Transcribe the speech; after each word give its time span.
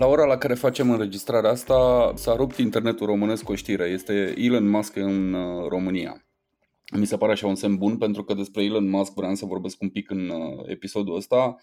La 0.00 0.06
ora 0.06 0.24
la 0.24 0.38
care 0.38 0.54
facem 0.54 0.90
înregistrarea 0.90 1.50
asta 1.50 2.12
s-a 2.16 2.34
rupt 2.34 2.56
internetul 2.56 3.06
românesc 3.06 3.42
cu 3.42 3.52
o 3.52 3.54
știre. 3.54 3.84
Este 3.84 4.34
Elon 4.38 4.68
Musk 4.68 4.96
în 4.96 5.32
uh, 5.32 5.68
România. 5.68 6.26
Mi 6.96 7.06
se 7.06 7.16
pare 7.16 7.32
așa 7.32 7.46
un 7.46 7.54
semn 7.54 7.76
bun 7.76 7.96
pentru 7.96 8.24
că 8.24 8.34
despre 8.34 8.64
Elon 8.64 8.88
Musk 8.88 9.12
vreau 9.14 9.34
să 9.34 9.44
vorbesc 9.44 9.80
un 9.80 9.88
pic 9.88 10.10
în 10.10 10.28
uh, 10.28 10.62
episodul 10.66 11.16
ăsta 11.16 11.56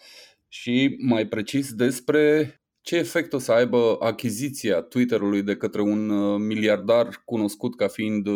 și 0.48 0.96
mai 1.00 1.28
precis 1.28 1.74
despre 1.74 2.54
ce 2.82 2.96
efect 2.96 3.34
o 3.34 3.38
să 3.38 3.52
aibă 3.52 3.98
achiziția 4.00 4.82
Twitter-ului 4.82 5.42
de 5.42 5.56
către 5.56 5.82
un 5.82 6.10
uh, 6.10 6.40
miliardar 6.40 7.22
cunoscut 7.26 7.76
ca 7.76 7.88
fiind 7.88 8.28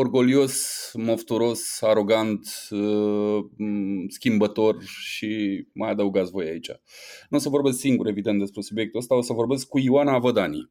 orgolios, 0.00 0.90
mofturos, 0.94 1.82
arogant, 1.82 2.48
uh, 2.70 3.44
schimbător 4.08 4.82
și 4.82 5.62
mai 5.72 5.90
adăugați 5.90 6.30
voi 6.30 6.48
aici. 6.48 6.70
Nu 7.28 7.36
o 7.36 7.40
să 7.40 7.48
vorbesc 7.48 7.78
singur, 7.78 8.06
evident, 8.06 8.38
despre 8.38 8.60
subiectul 8.60 9.00
ăsta, 9.00 9.14
o 9.14 9.22
să 9.22 9.32
vorbesc 9.32 9.68
cu 9.68 9.78
Ioana 9.78 10.12
Avădani. 10.12 10.70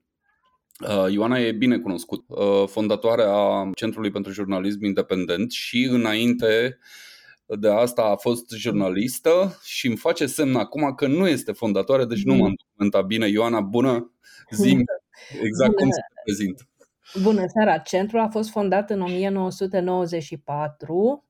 Uh, 0.87 1.11
Ioana 1.11 1.39
e 1.39 1.51
bine 1.51 1.79
cunoscut, 1.79 2.25
uh, 2.27 2.67
fondatoarea 2.67 3.33
a 3.33 3.69
Centrului 3.75 4.11
pentru 4.11 4.31
Jurnalism 4.31 4.83
Independent 4.83 5.51
și 5.51 5.87
înainte 5.91 6.77
de 7.45 7.69
asta 7.69 8.01
a 8.01 8.15
fost 8.15 8.49
jurnalistă 8.49 9.59
și 9.63 9.87
îmi 9.87 9.97
face 9.97 10.25
semn 10.25 10.55
acum 10.55 10.93
că 10.95 11.07
nu 11.07 11.27
este 11.27 11.51
fondatoare, 11.51 12.05
deci 12.05 12.23
nu 12.23 12.35
m-am 12.35 12.53
documentat 12.55 13.05
bine. 13.05 13.27
Ioana, 13.27 13.61
bună, 13.61 14.13
zi 14.51 14.77
exact 15.47 15.75
cum 15.75 15.89
se 15.89 16.01
prezint. 16.23 16.68
Bună 17.13 17.45
seara! 17.47 17.77
Centrul 17.77 18.19
a 18.19 18.29
fost 18.29 18.49
fondat 18.49 18.89
în 18.89 19.01
1994. 19.01 21.23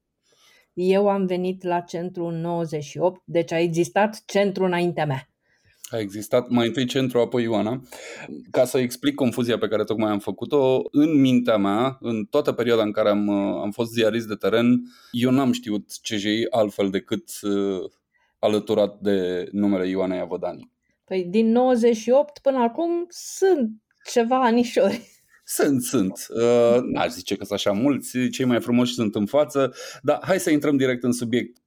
Eu 0.74 1.10
am 1.10 1.26
venit 1.26 1.64
la 1.64 1.80
centru 1.80 2.26
în 2.26 2.42
98, 2.42 3.22
deci 3.26 3.52
a 3.52 3.60
existat 3.60 4.24
centru 4.26 4.64
înaintea 4.64 5.06
mea. 5.06 5.30
A 5.90 6.00
existat 6.00 6.50
mai 6.50 6.68
întâi 6.68 6.86
centru, 6.86 7.20
apoi 7.20 7.44
Ioana. 7.44 7.82
Ca 8.52 8.66
să 8.66 8.78
explic 8.78 9.16
confuzia 9.16 9.58
pe 9.58 9.68
care 9.68 9.84
tocmai 9.84 10.12
am 10.12 10.20
făcut-o, 10.20 10.82
în 10.92 11.22
mintea 11.22 11.58
mea, 11.58 11.98
în 12.00 12.26
toată 12.26 12.52
perioada 12.52 12.84
în 12.84 12.92
care 12.92 13.10
am, 13.10 13.30
am 13.30 13.72
fost 13.72 13.92
ziarist 13.92 14.28
de 14.28 14.36
teren, 14.36 14.82
eu 15.12 15.32
n-am 15.32 15.52
știut 15.52 15.92
CJI 16.02 16.46
altfel 16.50 16.90
decât 16.90 17.30
uh, 17.42 17.92
alăturat 18.40 19.00
de 19.00 19.48
numele 19.52 19.88
Ioana 19.88 20.16
Iavădani. 20.16 20.72
Păi 21.06 21.24
din 21.24 21.52
98 21.52 22.38
până 22.38 22.58
acum 22.58 23.06
sunt 23.10 23.72
ceva 24.12 24.44
anișori. 24.44 25.18
Sunt, 25.52 25.82
sunt. 25.82 26.28
Uh, 26.30 26.80
n-aș 26.82 27.10
zice 27.10 27.36
că 27.36 27.46
sunt 27.46 27.60
așa 27.60 27.72
mulți, 27.72 28.30
cei 28.30 28.46
mai 28.46 28.62
frumoși 28.62 28.94
sunt 28.94 29.16
în 29.16 29.26
față, 29.26 29.74
dar 30.02 30.20
hai 30.22 30.40
să 30.40 30.50
intrăm 30.50 30.78
direct 30.78 31.04
în 31.04 31.12
subiect. 31.12 31.58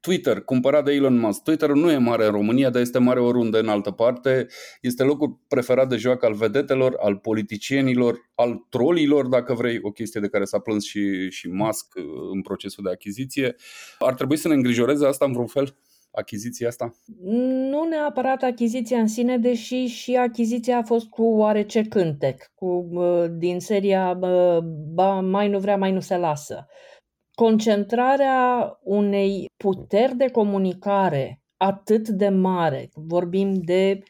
Twitter, 0.00 0.40
cumpărat 0.40 0.84
de 0.84 0.92
Elon 0.92 1.18
Musk. 1.18 1.42
Twitter 1.42 1.70
nu 1.70 1.90
e 1.90 1.96
mare 1.96 2.24
în 2.24 2.30
România, 2.30 2.70
dar 2.70 2.80
este 2.80 2.98
mare 2.98 3.20
oriunde 3.20 3.58
în 3.58 3.68
altă 3.68 3.90
parte. 3.90 4.46
Este 4.80 5.02
locul 5.02 5.40
preferat 5.48 5.88
de 5.88 5.96
joacă 5.96 6.26
al 6.26 6.34
vedetelor, 6.34 6.96
al 7.00 7.16
politicienilor, 7.16 8.30
al 8.34 8.66
trolilor, 8.68 9.26
dacă 9.26 9.54
vrei, 9.54 9.78
o 9.82 9.90
chestie 9.90 10.20
de 10.20 10.28
care 10.28 10.44
s-a 10.44 10.58
plâns 10.58 10.84
și, 10.84 11.30
și 11.30 11.48
Musk 11.48 11.94
uh, 11.96 12.04
în 12.32 12.42
procesul 12.42 12.84
de 12.84 12.90
achiziție. 12.90 13.56
Ar 13.98 14.14
trebui 14.14 14.36
să 14.36 14.48
ne 14.48 14.54
îngrijoreze 14.54 15.06
asta 15.06 15.24
în 15.24 15.32
vreun 15.32 15.46
fel? 15.46 15.76
Achiziția 16.12 16.68
asta? 16.68 16.94
Nu 17.70 17.84
neapărat 17.84 18.42
achiziția 18.42 18.98
în 18.98 19.06
sine, 19.06 19.38
deși 19.38 19.86
și 19.86 20.16
achiziția 20.16 20.78
a 20.78 20.82
fost 20.82 21.08
cu 21.08 21.22
oarece 21.22 21.82
cântec, 21.82 22.50
cu, 22.54 22.90
din 23.36 23.60
seria 23.60 24.14
ba, 24.94 25.20
mai 25.20 25.48
nu 25.48 25.58
vrea, 25.58 25.76
mai 25.76 25.92
nu 25.92 26.00
se 26.00 26.16
lasă. 26.16 26.66
Concentrarea 27.34 28.78
unei 28.82 29.46
puteri 29.56 30.16
de 30.16 30.30
comunicare 30.30 31.42
atât 31.56 32.08
de 32.08 32.28
mare, 32.28 32.88
vorbim 32.94 33.54
de 33.54 34.02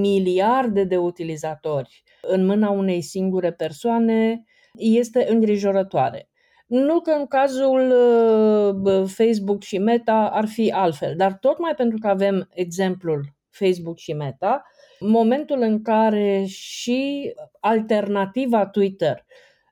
miliarde 0.00 0.84
de 0.84 0.96
utilizatori 0.96 2.02
în 2.22 2.46
mâna 2.46 2.70
unei 2.70 3.00
singure 3.00 3.52
persoane, 3.52 4.44
este 4.74 5.26
îngrijorătoare. 5.28 6.27
Nu 6.68 7.00
că 7.00 7.10
în 7.10 7.26
cazul 7.26 7.90
uh, 7.90 9.04
Facebook 9.06 9.62
și 9.62 9.78
Meta 9.78 10.30
ar 10.32 10.46
fi 10.46 10.70
altfel, 10.70 11.14
dar 11.16 11.34
tocmai 11.34 11.74
pentru 11.74 11.98
că 11.98 12.08
avem 12.08 12.48
exemplul 12.52 13.36
Facebook 13.50 13.98
și 13.98 14.12
Meta, 14.12 14.62
momentul 15.00 15.60
în 15.60 15.82
care 15.82 16.44
și 16.48 17.32
alternativa 17.60 18.66
Twitter 18.66 19.24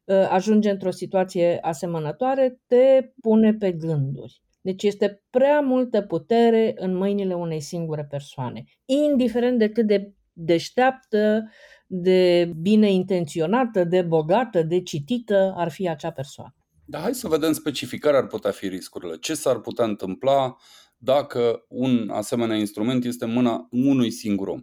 uh, 0.04 0.28
ajunge 0.30 0.70
într-o 0.70 0.90
situație 0.90 1.58
asemănătoare, 1.60 2.60
te 2.66 3.10
pune 3.20 3.54
pe 3.54 3.72
gânduri. 3.72 4.40
Deci 4.60 4.82
este 4.82 5.22
prea 5.30 5.60
multă 5.60 6.02
putere 6.02 6.74
în 6.76 6.96
mâinile 6.96 7.34
unei 7.34 7.60
singure 7.60 8.06
persoane, 8.10 8.64
indiferent 8.84 9.58
de 9.58 9.68
cât 9.68 9.86
de 9.86 10.12
deșteaptă, 10.32 11.50
de 11.86 12.52
bine 12.60 12.92
intenționată, 12.92 13.84
de 13.84 14.02
bogată, 14.02 14.62
de 14.62 14.82
citită 14.82 15.54
ar 15.56 15.70
fi 15.70 15.88
acea 15.88 16.10
persoană. 16.10 16.54
Dar 16.88 17.00
hai 17.00 17.14
să 17.14 17.28
vedem 17.28 17.52
specific 17.52 18.00
care 18.00 18.16
ar 18.16 18.26
putea 18.26 18.50
fi 18.50 18.68
riscurile. 18.68 19.16
Ce 19.16 19.34
s-ar 19.34 19.58
putea 19.58 19.84
întâmpla 19.84 20.56
dacă 20.96 21.64
un 21.68 22.10
asemenea 22.12 22.56
instrument 22.56 23.04
este 23.04 23.24
în 23.24 23.32
mâna 23.32 23.68
unui 23.70 24.10
singur 24.10 24.48
om? 24.48 24.60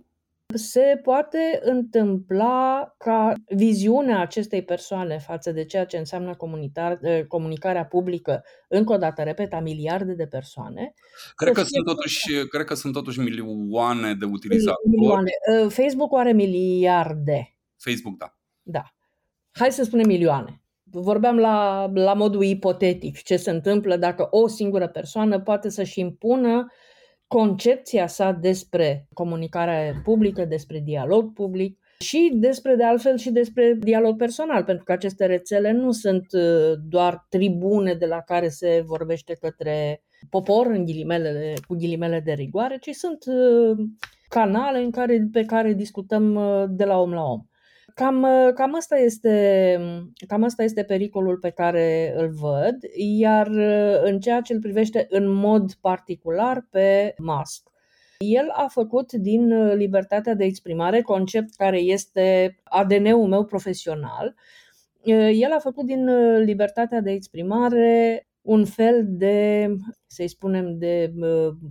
Se 0.55 0.99
poate 1.03 1.59
întâmpla 1.61 2.93
ca 2.97 3.33
viziunea 3.55 4.19
acestei 4.19 4.63
persoane 4.63 5.19
față 5.19 5.51
de 5.51 5.65
ceea 5.65 5.85
ce 5.85 5.97
înseamnă 5.97 6.37
eh, 7.01 7.25
comunicarea 7.27 7.85
publică, 7.85 8.43
încă 8.69 8.93
o 8.93 8.97
dată, 8.97 9.21
repet, 9.21 9.53
a 9.53 9.59
miliarde 9.59 10.13
de 10.13 10.27
persoane. 10.27 10.93
Cred 11.35 11.53
că, 11.53 11.63
sunt 11.63 11.85
totuși, 11.85 12.47
cred 12.47 12.65
că 12.65 12.73
sunt 12.73 12.93
totuși 12.93 13.19
milioane 13.19 14.13
de 14.13 14.25
utilizatori. 14.25 14.89
Milioane. 14.89 15.31
Eh, 15.51 15.67
Facebook 15.69 16.17
are 16.17 16.31
miliarde. 16.31 17.55
Facebook, 17.77 18.17
da. 18.17 18.37
Da. 18.61 18.83
Hai 19.51 19.71
să 19.71 19.83
spunem 19.83 20.07
milioane 20.07 20.62
vorbeam 20.93 21.37
la, 21.37 21.89
la 21.93 22.13
modul 22.13 22.43
ipotetic 22.43 23.21
ce 23.21 23.35
se 23.35 23.51
întâmplă 23.51 23.95
dacă 23.95 24.27
o 24.31 24.47
singură 24.47 24.87
persoană 24.87 25.39
poate 25.39 25.69
să-și 25.69 25.99
impună 25.99 26.67
concepția 27.27 28.07
sa 28.07 28.31
despre 28.31 29.07
comunicarea 29.13 30.01
publică, 30.03 30.45
despre 30.45 30.79
dialog 30.79 31.33
public 31.33 31.79
și 31.99 32.31
despre, 32.33 32.75
de 32.75 32.83
altfel, 32.83 33.17
și 33.17 33.31
despre 33.31 33.77
dialog 33.79 34.17
personal, 34.17 34.63
pentru 34.63 34.83
că 34.83 34.91
aceste 34.91 35.25
rețele 35.25 35.71
nu 35.71 35.91
sunt 35.91 36.25
uh, 36.31 36.73
doar 36.89 37.25
tribune 37.29 37.93
de 37.93 38.05
la 38.05 38.21
care 38.21 38.47
se 38.47 38.83
vorbește 38.85 39.37
către 39.39 40.03
popor, 40.29 40.65
în 40.65 40.85
ghilimele, 40.85 41.53
cu 41.67 41.75
ghilimele 41.75 42.19
de 42.19 42.31
rigoare, 42.31 42.77
ci 42.81 42.89
sunt 42.89 43.25
uh, 43.25 43.77
canale 44.27 44.79
în 44.79 44.91
care, 44.91 45.27
pe 45.31 45.45
care 45.45 45.73
discutăm 45.73 46.35
uh, 46.35 46.63
de 46.69 46.83
la 46.83 46.99
om 46.99 47.13
la 47.13 47.23
om. 47.23 47.41
Cam, 47.93 48.27
cam, 48.55 48.75
asta 48.75 48.97
este, 48.97 49.77
cam 50.27 50.43
asta 50.43 50.63
este 50.63 50.83
pericolul 50.83 51.37
pe 51.37 51.49
care 51.49 52.13
îl 52.17 52.29
văd, 52.29 52.75
iar 52.95 53.47
în 54.03 54.19
ceea 54.19 54.41
ce 54.41 54.53
îl 54.53 54.59
privește 54.59 55.07
în 55.09 55.27
mod 55.27 55.73
particular 55.73 56.67
pe 56.69 57.13
Musk. 57.17 57.69
El 58.17 58.49
a 58.49 58.67
făcut 58.67 59.13
din 59.13 59.73
libertatea 59.73 60.33
de 60.33 60.43
exprimare, 60.43 61.01
concept 61.01 61.55
care 61.55 61.79
este 61.79 62.57
ADN-ul 62.63 63.27
meu 63.27 63.45
profesional, 63.45 64.35
el 65.33 65.51
a 65.51 65.59
făcut 65.59 65.85
din 65.85 66.09
libertatea 66.37 67.01
de 67.01 67.11
exprimare 67.11 68.27
un 68.41 68.65
fel 68.65 69.05
de, 69.07 69.67
să-i 70.07 70.27
spunem, 70.27 70.77
de 70.77 71.13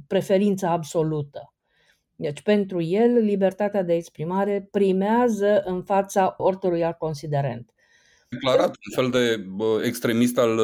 preferință 0.06 0.66
absolută. 0.66 1.51
Deci, 2.22 2.43
pentru 2.43 2.81
el, 2.81 3.12
libertatea 3.12 3.83
de 3.83 3.94
exprimare 3.94 4.69
primează 4.71 5.62
în 5.65 5.83
fața 5.83 6.34
oricărui 6.38 6.84
alt 6.84 6.99
considerent. 6.99 7.72
Declarat 8.28 8.66
un 8.69 9.03
fel 9.03 9.10
de 9.10 9.47
extremist 9.87 10.38
al 10.38 10.59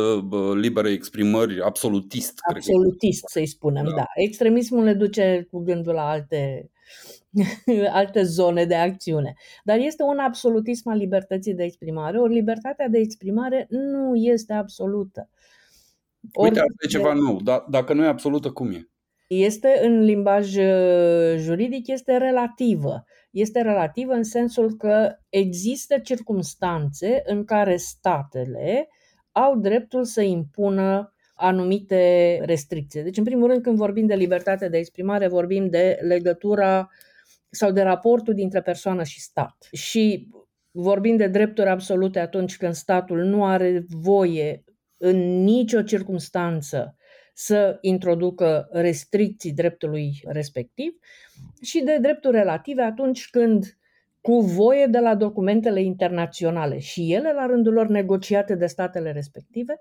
liberei 0.60 0.92
exprimări, 0.92 1.62
absolutist. 1.62 2.34
Absolutist, 2.50 3.24
să-i 3.28 3.46
spunem, 3.46 3.84
da. 3.84 3.90
da. 3.90 4.06
Extremismul 4.14 4.84
ne 4.84 4.94
duce 4.94 5.46
cu 5.50 5.58
gândul 5.58 5.94
la 5.94 6.08
alte, 6.08 6.70
alte 8.00 8.22
zone 8.22 8.64
de 8.64 8.74
acțiune. 8.74 9.34
Dar 9.64 9.78
este 9.78 10.02
un 10.02 10.18
absolutism 10.18 10.88
al 10.88 10.96
libertății 10.96 11.54
de 11.54 11.64
exprimare. 11.64 12.20
Ori 12.20 12.32
libertatea 12.32 12.88
de 12.88 12.98
exprimare 12.98 13.66
nu 13.70 14.14
este 14.16 14.52
absolută. 14.52 15.28
Uite, 16.34 16.58
asta 16.58 16.74
e 16.84 16.86
ceva 16.86 17.12
nou. 17.12 17.40
Da, 17.40 17.66
dacă 17.70 17.92
nu 17.92 18.04
e 18.04 18.06
absolută, 18.06 18.50
cum 18.50 18.70
e? 18.70 18.88
Este 19.28 19.80
în 19.82 20.00
limbaj 20.00 20.56
uh, 20.56 21.36
juridic 21.36 21.86
este 21.86 22.16
relativă. 22.16 23.04
Este 23.30 23.62
relativă 23.62 24.12
în 24.12 24.22
sensul 24.22 24.76
că 24.76 25.16
există 25.28 25.98
circumstanțe 25.98 27.22
în 27.24 27.44
care 27.44 27.76
statele 27.76 28.88
au 29.32 29.56
dreptul 29.56 30.04
să 30.04 30.20
impună 30.20 31.12
anumite 31.34 32.40
restricții. 32.44 33.02
Deci, 33.02 33.16
în 33.16 33.24
primul 33.24 33.48
rând, 33.48 33.62
când 33.62 33.76
vorbim 33.76 34.06
de 34.06 34.14
libertate 34.14 34.68
de 34.68 34.78
exprimare, 34.78 35.28
vorbim 35.28 35.68
de 35.68 35.98
legătura 36.00 36.88
sau 37.50 37.70
de 37.70 37.82
raportul 37.82 38.34
dintre 38.34 38.60
persoană 38.60 39.02
și 39.02 39.20
stat. 39.20 39.68
Și 39.72 40.28
vorbim 40.70 41.16
de 41.16 41.26
drepturi 41.26 41.68
absolute 41.68 42.18
atunci 42.18 42.56
când 42.56 42.74
statul 42.74 43.18
nu 43.24 43.44
are 43.44 43.84
voie 43.88 44.64
în 44.96 45.42
nicio 45.42 45.82
circunstanță 45.82 46.96
să 47.40 47.78
introducă 47.80 48.68
restricții 48.70 49.52
dreptului 49.52 50.20
respectiv 50.24 50.92
și 51.62 51.82
de 51.82 51.98
drepturi 52.00 52.36
relative 52.36 52.82
atunci 52.82 53.30
când 53.30 53.78
cu 54.20 54.40
voie 54.40 54.86
de 54.86 54.98
la 54.98 55.14
documentele 55.14 55.82
internaționale 55.82 56.78
și 56.78 57.12
ele 57.12 57.32
la 57.32 57.46
rândul 57.46 57.72
lor 57.72 57.86
negociate 57.86 58.54
de 58.54 58.66
statele 58.66 59.12
respective, 59.12 59.80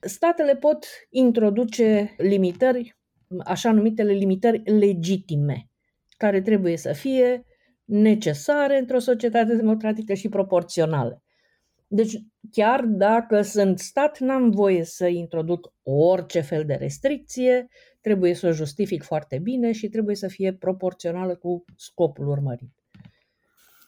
statele 0.00 0.56
pot 0.56 0.86
introduce 1.10 2.14
limitări, 2.18 2.96
așa 3.44 3.72
numitele 3.72 4.12
limitări 4.12 4.62
legitime, 4.64 5.68
care 6.16 6.40
trebuie 6.40 6.76
să 6.76 6.92
fie 6.92 7.44
necesare 7.84 8.78
într-o 8.78 8.98
societate 8.98 9.56
democratică 9.56 10.14
și 10.14 10.28
proporționale. 10.28 11.23
Deci, 11.94 12.14
chiar 12.52 12.84
dacă 12.84 13.42
sunt 13.42 13.78
stat, 13.78 14.18
n-am 14.18 14.50
voie 14.50 14.84
să 14.84 15.06
introduc 15.06 15.72
orice 15.82 16.40
fel 16.40 16.64
de 16.64 16.74
restricție, 16.74 17.68
trebuie 18.00 18.34
să 18.34 18.46
o 18.46 18.52
justific 18.52 19.02
foarte 19.02 19.38
bine 19.38 19.72
și 19.72 19.88
trebuie 19.88 20.14
să 20.14 20.28
fie 20.28 20.52
proporțională 20.54 21.36
cu 21.36 21.64
scopul 21.76 22.28
urmărit. 22.28 22.72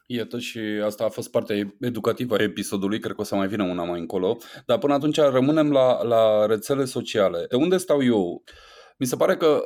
Iată 0.06 0.38
și 0.38 0.58
asta 0.84 1.04
a 1.04 1.08
fost 1.08 1.30
partea 1.30 1.76
educativă 1.80 2.36
a 2.36 2.42
episodului, 2.42 2.98
cred 2.98 3.14
că 3.14 3.20
o 3.20 3.24
să 3.24 3.34
mai 3.34 3.48
vină 3.48 3.64
una 3.64 3.84
mai 3.84 4.00
încolo, 4.00 4.36
dar 4.66 4.78
până 4.78 4.94
atunci 4.94 5.16
rămânem 5.16 5.70
la, 5.70 6.02
la 6.02 6.46
rețele 6.46 6.84
sociale. 6.84 7.46
De 7.48 7.56
unde 7.56 7.76
stau 7.76 8.02
eu? 8.02 8.42
Mi 8.98 9.06
se 9.06 9.16
pare 9.16 9.36
că 9.36 9.62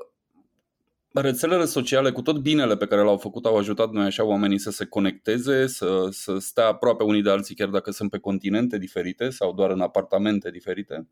rețelele 1.13 1.65
sociale, 1.65 2.11
cu 2.11 2.23
tot 2.23 2.39
binele 2.39 2.77
pe 2.77 2.87
care 2.87 3.03
l-au 3.03 3.17
făcut, 3.17 3.45
au 3.45 3.57
ajutat 3.57 3.91
noi 3.91 4.05
așa 4.05 4.25
oamenii 4.25 4.59
să 4.59 4.71
se 4.71 4.85
conecteze, 4.85 5.67
să, 5.67 6.09
să 6.11 6.39
stea 6.39 6.67
aproape 6.67 7.03
unii 7.03 7.23
de 7.23 7.31
alții, 7.31 7.55
chiar 7.55 7.69
dacă 7.69 7.91
sunt 7.91 8.11
pe 8.11 8.19
continente 8.19 8.79
diferite 8.79 9.31
sau 9.31 9.53
doar 9.53 9.71
în 9.71 9.81
apartamente 9.81 10.51
diferite. 10.51 11.09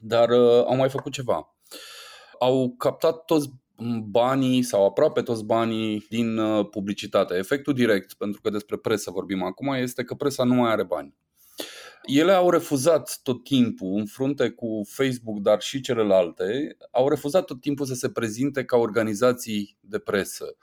Dar 0.00 0.28
uh, 0.28 0.64
au 0.66 0.76
mai 0.76 0.88
făcut 0.88 1.12
ceva. 1.12 1.54
Au 2.38 2.74
captat 2.78 3.24
toți 3.24 3.50
banii 4.04 4.62
sau 4.62 4.86
aproape 4.86 5.22
toți 5.22 5.44
banii 5.44 6.06
din 6.08 6.38
uh, 6.38 6.68
publicitate. 6.70 7.34
Efectul 7.36 7.74
direct, 7.74 8.12
pentru 8.12 8.40
că 8.40 8.50
despre 8.50 8.76
presă 8.76 9.10
vorbim 9.10 9.42
acum, 9.42 9.72
este 9.72 10.04
că 10.04 10.14
presa 10.14 10.44
nu 10.44 10.54
mai 10.54 10.70
are 10.70 10.82
bani. 10.82 11.14
Ele 12.02 12.32
au 12.32 12.50
refuzat 12.50 13.20
tot 13.22 13.44
timpul, 13.44 13.98
în 13.98 14.06
frunte 14.06 14.50
cu 14.50 14.82
Facebook, 14.88 15.38
dar 15.38 15.60
și 15.60 15.80
celelalte, 15.80 16.76
au 16.90 17.08
refuzat 17.08 17.44
tot 17.44 17.60
timpul 17.60 17.86
să 17.86 17.94
se 17.94 18.10
prezinte 18.10 18.64
ca 18.64 18.76
organizații 18.76 19.76
de 19.80 19.98
presă. 19.98 20.56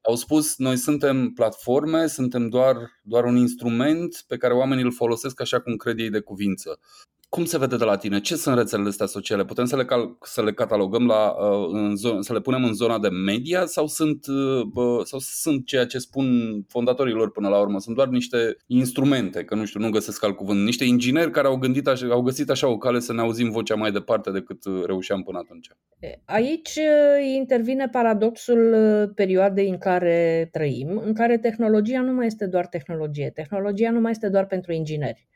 Au 0.00 0.14
spus, 0.14 0.56
noi 0.56 0.76
suntem 0.76 1.30
platforme, 1.30 2.06
suntem 2.06 2.48
doar, 2.48 2.76
doar 3.02 3.24
un 3.24 3.36
instrument 3.36 4.24
pe 4.26 4.36
care 4.36 4.54
oamenii 4.54 4.84
îl 4.84 4.92
folosesc 4.92 5.40
așa 5.40 5.60
cum 5.60 5.76
cred 5.76 5.98
ei 5.98 6.10
de 6.10 6.20
cuvință 6.20 6.80
cum 7.28 7.44
se 7.44 7.58
vede 7.58 7.76
de 7.76 7.84
la 7.84 7.96
tine? 7.96 8.20
Ce 8.20 8.36
sunt 8.36 8.56
rețelele 8.56 8.88
astea 8.88 9.06
sociale? 9.06 9.44
Putem 9.44 9.64
să 9.64 9.76
le, 9.76 9.84
cal- 9.84 10.16
să 10.22 10.42
le 10.42 10.52
catalogăm, 10.52 11.06
la, 11.06 11.30
uh, 11.30 11.68
în 11.72 11.96
zona, 11.96 12.20
să 12.20 12.32
le 12.32 12.40
punem 12.40 12.64
în 12.64 12.74
zona 12.74 12.98
de 12.98 13.08
media 13.08 13.66
sau 13.66 13.86
sunt, 13.86 14.26
uh, 14.26 15.04
sau 15.04 15.18
sunt 15.18 15.66
ceea 15.66 15.86
ce 15.86 15.98
spun 15.98 16.26
fondatorilor 16.68 17.30
până 17.30 17.48
la 17.48 17.60
urmă? 17.60 17.78
Sunt 17.78 17.96
doar 17.96 18.08
niște 18.08 18.56
instrumente, 18.66 19.44
că 19.44 19.54
nu 19.54 19.64
știu, 19.64 19.80
nu 19.80 19.90
găsesc 19.90 20.24
alt 20.24 20.36
cuvânt, 20.36 20.64
niște 20.64 20.84
ingineri 20.84 21.30
care 21.30 21.46
au, 21.46 21.56
gândit 21.56 21.86
așa, 21.86 22.06
au 22.06 22.22
găsit 22.22 22.50
așa 22.50 22.68
o 22.68 22.78
cale 22.78 22.98
să 22.98 23.12
ne 23.12 23.20
auzim 23.20 23.50
vocea 23.50 23.74
mai 23.74 23.92
departe 23.92 24.30
decât 24.30 24.62
reușeam 24.86 25.22
până 25.22 25.38
atunci. 25.38 25.68
Aici 26.24 26.76
uh, 26.76 27.34
intervine 27.36 27.88
paradoxul 27.88 28.74
perioadei 29.14 29.68
în 29.68 29.78
care 29.78 30.48
trăim, 30.52 31.02
în 31.04 31.14
care 31.14 31.38
tehnologia 31.38 32.00
nu 32.00 32.12
mai 32.12 32.26
este 32.26 32.46
doar 32.46 32.66
tehnologie, 32.66 33.30
tehnologia 33.34 33.90
nu 33.90 34.00
mai 34.00 34.10
este 34.10 34.28
doar 34.28 34.46
pentru 34.46 34.72
ingineri 34.72 35.26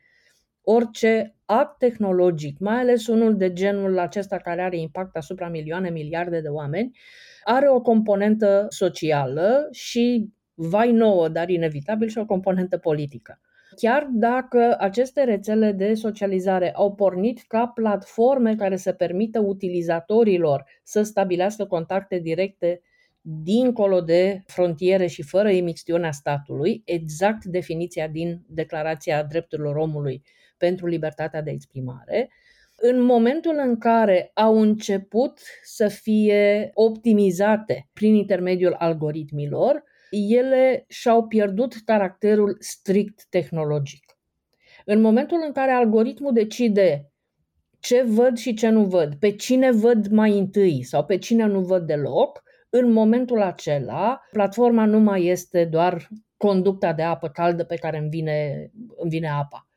orice 0.63 1.35
act 1.45 1.79
tehnologic, 1.79 2.59
mai 2.59 2.79
ales 2.79 3.07
unul 3.07 3.37
de 3.37 3.53
genul 3.53 3.99
acesta 3.99 4.37
care 4.37 4.63
are 4.63 4.79
impact 4.79 5.17
asupra 5.17 5.49
milioane, 5.49 5.91
miliarde 5.91 6.41
de 6.41 6.49
oameni, 6.49 6.99
are 7.45 7.69
o 7.71 7.81
componentă 7.81 8.67
socială 8.69 9.69
și, 9.71 10.29
vai 10.55 10.93
nouă, 10.93 11.29
dar 11.29 11.49
inevitabil, 11.49 12.09
și 12.09 12.19
o 12.19 12.27
componentă 12.27 12.79
politică. 12.79 13.41
Chiar 13.77 14.09
dacă 14.13 14.77
aceste 14.79 15.25
rețele 15.25 15.73
de 15.73 15.95
socializare 15.95 16.73
au 16.73 16.95
pornit 16.95 17.45
ca 17.47 17.67
platforme 17.67 18.55
care 18.55 18.77
să 18.77 18.93
permită 18.93 19.41
utilizatorilor 19.41 20.65
să 20.83 21.03
stabilească 21.03 21.65
contacte 21.65 22.19
directe 22.19 22.81
dincolo 23.21 24.01
de 24.01 24.43
frontiere 24.47 25.07
și 25.07 25.23
fără 25.23 25.51
imixtiunea 25.51 26.11
statului, 26.11 26.83
exact 26.85 27.45
definiția 27.45 28.09
din 28.09 28.43
Declarația 28.47 29.23
Drepturilor 29.23 29.77
Omului 29.77 30.23
pentru 30.61 30.87
libertatea 30.87 31.43
de 31.43 31.51
exprimare, 31.51 32.31
în 32.83 33.03
momentul 33.03 33.61
în 33.65 33.79
care 33.79 34.31
au 34.35 34.61
început 34.61 35.41
să 35.63 35.89
fie 35.89 36.71
optimizate 36.75 37.89
prin 37.93 38.15
intermediul 38.15 38.75
algoritmilor, 38.79 39.85
ele 40.11 40.85
și-au 40.89 41.27
pierdut 41.27 41.75
caracterul 41.85 42.57
strict 42.59 43.27
tehnologic. 43.29 44.05
În 44.85 45.01
momentul 45.01 45.43
în 45.47 45.53
care 45.53 45.71
algoritmul 45.71 46.33
decide 46.33 47.13
ce 47.81 48.03
văd 48.03 48.37
și 48.37 48.55
ce 48.55 48.69
nu 48.69 48.85
văd, 48.85 49.15
pe 49.15 49.31
cine 49.31 49.71
văd 49.71 50.07
mai 50.07 50.39
întâi 50.39 50.83
sau 50.83 51.05
pe 51.05 51.19
cine 51.19 51.47
nu 51.47 51.61
văd 51.61 51.87
deloc, 51.87 52.43
în 52.71 52.93
momentul 52.93 53.43
acela, 53.43 54.21
platforma 54.31 54.85
nu 54.85 54.99
mai 54.99 55.25
este 55.25 55.65
doar 55.65 56.09
conducta 56.37 56.93
de 56.93 57.03
apă 57.03 57.29
caldă 57.29 57.65
pe 57.65 57.77
care 57.77 57.99
îmi 57.99 58.09
vine, 58.09 58.71
îmi 58.97 59.11
vine 59.11 59.29
apa. 59.29 59.70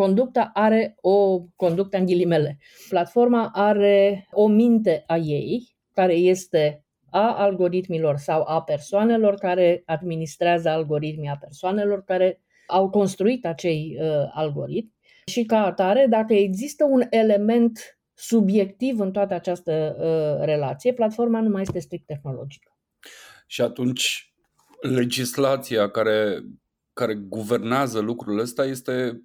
Conducta 0.00 0.50
are 0.54 0.94
o 1.00 1.40
conductă 1.56 1.96
în 1.96 2.04
ghilimele. 2.06 2.58
Platforma 2.88 3.50
are 3.52 4.26
o 4.30 4.46
minte 4.46 5.04
a 5.06 5.16
ei, 5.16 5.76
care 5.94 6.14
este 6.14 6.84
a 7.10 7.34
algoritmilor 7.34 8.16
sau 8.16 8.42
a 8.46 8.62
persoanelor 8.62 9.34
care 9.34 9.82
administrează 9.86 10.68
algoritmii, 10.68 11.28
a 11.28 11.36
persoanelor 11.36 12.04
care 12.04 12.40
au 12.66 12.90
construit 12.90 13.46
acei 13.46 13.96
uh, 14.00 14.30
algoritmi 14.32 14.94
și 15.26 15.44
ca 15.44 15.64
atare, 15.64 16.06
dacă 16.08 16.34
există 16.34 16.84
un 16.84 17.02
element 17.10 17.98
subiectiv 18.14 19.00
în 19.00 19.12
toată 19.12 19.34
această 19.34 19.96
uh, 19.98 20.44
relație, 20.44 20.92
platforma 20.92 21.40
nu 21.40 21.48
mai 21.48 21.62
este 21.62 21.78
strict 21.78 22.06
tehnologică. 22.06 22.76
Și 23.46 23.60
atunci 23.60 24.34
legislația 24.80 25.90
care, 25.90 26.42
care 26.92 27.14
guvernează 27.14 27.98
lucrul 27.98 28.38
ăsta 28.38 28.64
este 28.64 29.22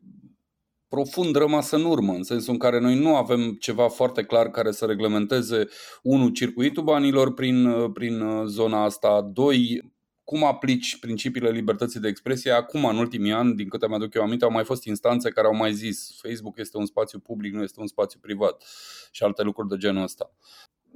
profund 0.95 1.35
rămasă 1.35 1.75
în 1.75 1.85
urmă, 1.85 2.13
în 2.13 2.23
sensul 2.23 2.53
în 2.53 2.59
care 2.59 2.79
noi 2.79 2.95
nu 2.99 3.15
avem 3.15 3.51
ceva 3.51 3.87
foarte 3.87 4.23
clar 4.23 4.49
care 4.49 4.71
să 4.71 4.85
reglementeze, 4.85 5.67
unul, 6.03 6.29
circuitul 6.29 6.83
banilor 6.83 7.33
prin, 7.33 7.91
prin 7.91 8.43
zona 8.45 8.83
asta, 8.83 9.21
doi, 9.33 9.93
cum 10.23 10.43
aplici 10.43 10.99
principiile 10.99 11.49
libertății 11.49 11.99
de 11.99 12.07
expresie. 12.07 12.51
Acum, 12.51 12.85
în 12.85 12.97
ultimii 12.97 13.31
ani, 13.31 13.55
din 13.55 13.69
câte 13.69 13.87
mi-aduc 13.87 14.13
eu 14.13 14.23
aminte, 14.23 14.45
au 14.45 14.51
mai 14.51 14.63
fost 14.63 14.85
instanțe 14.85 15.29
care 15.29 15.47
au 15.47 15.55
mai 15.55 15.73
zis 15.73 16.19
Facebook 16.21 16.59
este 16.59 16.77
un 16.77 16.85
spațiu 16.85 17.19
public, 17.19 17.53
nu 17.53 17.63
este 17.63 17.79
un 17.79 17.87
spațiu 17.87 18.19
privat 18.21 18.63
și 19.11 19.23
alte 19.23 19.43
lucruri 19.43 19.69
de 19.69 19.77
genul 19.77 20.03
ăsta 20.03 20.31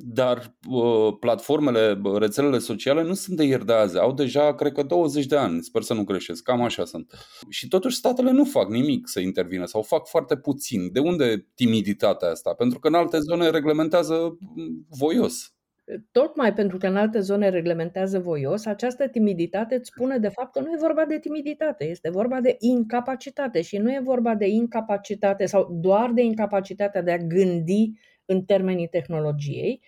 dar 0.01 0.56
uh, 0.70 1.18
platformele, 1.20 2.01
rețelele 2.18 2.58
sociale 2.58 3.03
nu 3.03 3.13
sunt 3.13 3.38
de 3.38 3.44
ieri 3.44 3.65
de 3.65 3.74
azi, 3.74 3.98
au 3.98 4.13
deja, 4.13 4.56
cred 4.56 4.72
că, 4.72 4.84
20 4.84 5.25
de 5.25 5.36
ani, 5.36 5.63
sper 5.63 5.82
să 5.82 5.94
nu 5.94 6.03
greșesc, 6.03 6.44
cam 6.44 6.62
așa 6.62 6.86
sunt. 6.86 7.13
Și 7.50 7.68
totuși 7.68 7.96
statele 7.96 8.32
nu 8.32 8.46
fac 8.46 8.70
nimic 8.70 9.08
să 9.08 9.20
intervină 9.20 9.65
sau 9.65 9.82
fac 9.82 10.08
foarte 10.08 10.38
puțin. 10.38 10.91
De 10.91 11.00
unde 11.00 11.48
timiditatea 11.56 12.29
asta? 12.29 12.53
Pentru 12.53 12.79
că 12.79 12.88
în 12.88 12.94
alte 12.94 13.20
zone 13.20 13.50
reglementează 13.50 14.38
voios. 14.89 15.53
Tocmai 16.12 16.53
pentru 16.53 16.77
că 16.77 16.88
în 16.88 16.96
alte 16.96 17.20
zone 17.20 17.50
reglementează 17.50 18.20
voios, 18.20 18.65
această 18.65 19.08
timiditate 19.08 19.75
îți 19.75 19.89
spune 19.94 20.18
de 20.18 20.27
fapt 20.27 20.51
că 20.51 20.60
nu 20.60 20.72
e 20.72 20.77
vorba 20.79 21.06
de 21.06 21.20
timiditate, 21.20 21.86
este 21.89 22.10
vorba 22.10 22.39
de 22.41 22.56
incapacitate 22.60 23.62
și 23.62 23.77
nu 23.77 23.91
e 23.91 24.01
vorba 24.03 24.36
de 24.36 24.48
incapacitate 24.48 25.46
sau 25.46 25.79
doar 25.82 26.12
de 26.12 26.22
incapacitatea 26.22 27.01
de 27.01 27.12
a 27.12 27.18
gândi 27.18 27.91
în 28.29 28.41
termenii 28.43 28.88
tehnologiei, 28.88 29.81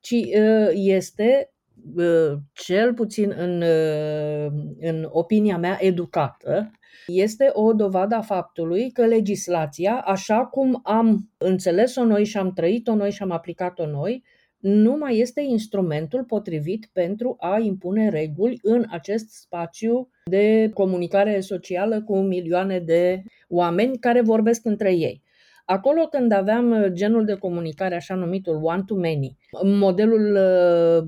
ci 0.00 0.10
uh, 0.10 0.70
este, 0.72 1.52
uh, 1.96 2.32
cel 2.52 2.94
puțin 2.94 3.34
în, 3.36 3.62
uh, 3.62 4.52
în 4.80 5.08
opinia 5.10 5.58
mea 5.58 5.78
educată, 5.80 6.70
este 7.06 7.50
o 7.52 7.72
dovadă 7.72 8.14
a 8.14 8.20
faptului 8.20 8.90
că 8.90 9.06
legislația, 9.06 9.94
așa 9.94 10.46
cum 10.46 10.80
am 10.82 11.30
înțeles-o 11.38 12.04
noi 12.04 12.24
și 12.24 12.36
am 12.36 12.52
trăit-o 12.52 12.94
noi 12.94 13.10
și 13.10 13.22
am 13.22 13.30
aplicat-o 13.30 13.86
noi, 13.86 14.24
nu 14.58 14.96
mai 14.96 15.18
este 15.18 15.40
instrumentul 15.40 16.24
potrivit 16.24 16.88
pentru 16.92 17.36
a 17.38 17.58
impune 17.58 18.08
reguli 18.08 18.58
în 18.62 18.84
acest 18.90 19.30
spațiu 19.30 20.08
de 20.24 20.70
comunicare 20.74 21.40
socială 21.40 22.02
cu 22.02 22.18
milioane 22.18 22.78
de 22.78 23.22
oameni 23.48 23.98
care 23.98 24.20
vorbesc 24.20 24.64
între 24.64 24.94
ei. 24.94 25.23
Acolo 25.64 26.06
când 26.06 26.32
aveam 26.32 26.70
uh, 26.70 26.86
genul 26.92 27.24
de 27.24 27.34
comunicare 27.34 27.94
așa 27.94 28.14
numitul 28.14 28.64
one-to-many, 28.64 29.36
modelul 29.62 30.36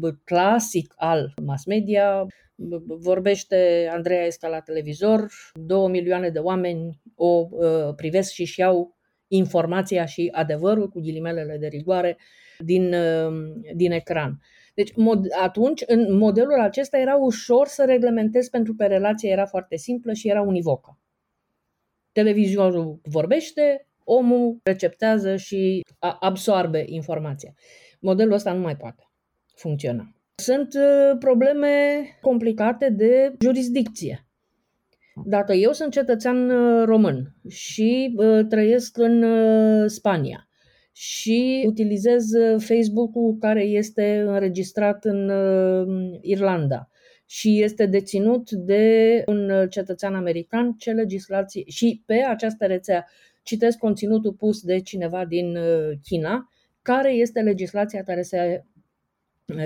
uh, 0.03 0.15
clasic 0.25 0.95
al 0.97 1.35
mass 1.45 1.67
media, 1.67 2.27
vorbește 2.87 3.89
Andreea 3.93 4.25
Esca 4.25 4.49
la 4.49 4.61
televizor, 4.61 5.31
două 5.55 5.89
milioane 5.89 6.29
de 6.29 6.39
oameni 6.39 7.01
o 7.15 7.47
uh, 7.51 7.95
privesc 7.97 8.33
și 8.33 8.45
și 8.45 8.61
iau 8.61 8.97
informația 9.29 10.05
și 10.05 10.29
adevărul 10.33 10.89
cu 10.89 11.01
ghilimelele 11.01 11.57
de 11.57 11.67
rigoare 11.67 12.19
din, 12.59 12.95
din 13.75 13.93
ecran. 13.93 14.41
Deci 14.75 14.95
mod, 14.95 15.27
atunci, 15.43 15.83
în 15.87 16.17
modelul 16.17 16.61
acesta 16.61 16.99
era 16.99 17.17
ușor 17.17 17.67
să 17.67 17.85
reglementezi 17.85 18.51
pentru 18.51 18.75
că 18.75 18.87
relația 18.87 19.31
era 19.31 19.47
foarte 19.47 19.77
simplă 19.77 20.13
și 20.13 20.29
era 20.29 20.41
univocă. 20.41 20.99
Televizorul 22.13 23.01
vorbește, 23.03 23.87
omul 24.09 24.61
receptează 24.63 25.37
și 25.37 25.83
absorbe 26.21 26.85
informația. 26.87 27.55
Modelul 28.01 28.33
ăsta 28.33 28.53
nu 28.53 28.61
mai 28.61 28.77
poate 28.77 29.03
funcționa. 29.55 30.17
Sunt 30.43 30.75
uh, 30.75 31.17
probleme 31.19 31.69
complicate 32.21 32.91
de 32.91 33.33
jurisdicție. 33.43 34.27
Dacă 35.25 35.53
eu 35.53 35.73
sunt 35.73 35.93
cetățean 35.93 36.51
uh, 36.51 36.85
român 36.85 37.35
și 37.49 38.15
uh, 38.17 38.47
trăiesc 38.49 38.99
în 38.99 39.25
Spania 39.89 40.49
și 40.93 41.65
utilizez 41.67 42.25
Facebook-ul 42.59 43.37
care 43.41 43.63
este 43.63 44.25
înregistrat 44.27 45.05
în 45.05 45.31
Irlanda 46.21 46.91
și 47.27 47.63
este 47.63 47.87
deținut 47.87 48.51
de 48.51 49.23
un 49.27 49.69
cetățean 49.69 50.15
american, 50.15 50.73
ce 50.73 50.91
legislație 50.91 51.63
și 51.67 52.03
pe 52.07 52.15
această 52.15 52.67
rețea 52.67 53.07
citesc 53.47 53.79
conținutul 53.79 54.33
pus 54.33 54.61
de 54.61 54.81
cineva 54.81 55.25
din 55.25 55.59
China, 56.03 56.49
care 56.83 57.13
este 57.13 57.41
legislația 57.41 58.03
care 58.03 58.23
se 58.23 58.65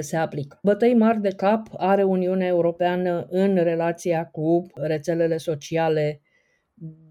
se 0.00 0.16
aplică. 0.16 0.58
Bătăi 0.62 0.94
mari 0.94 1.20
de 1.20 1.28
cap 1.28 1.66
are 1.76 2.02
Uniunea 2.02 2.46
Europeană 2.46 3.26
în 3.30 3.54
relația 3.54 4.24
cu 4.26 4.66
rețelele 4.74 5.36
sociale 5.36 6.20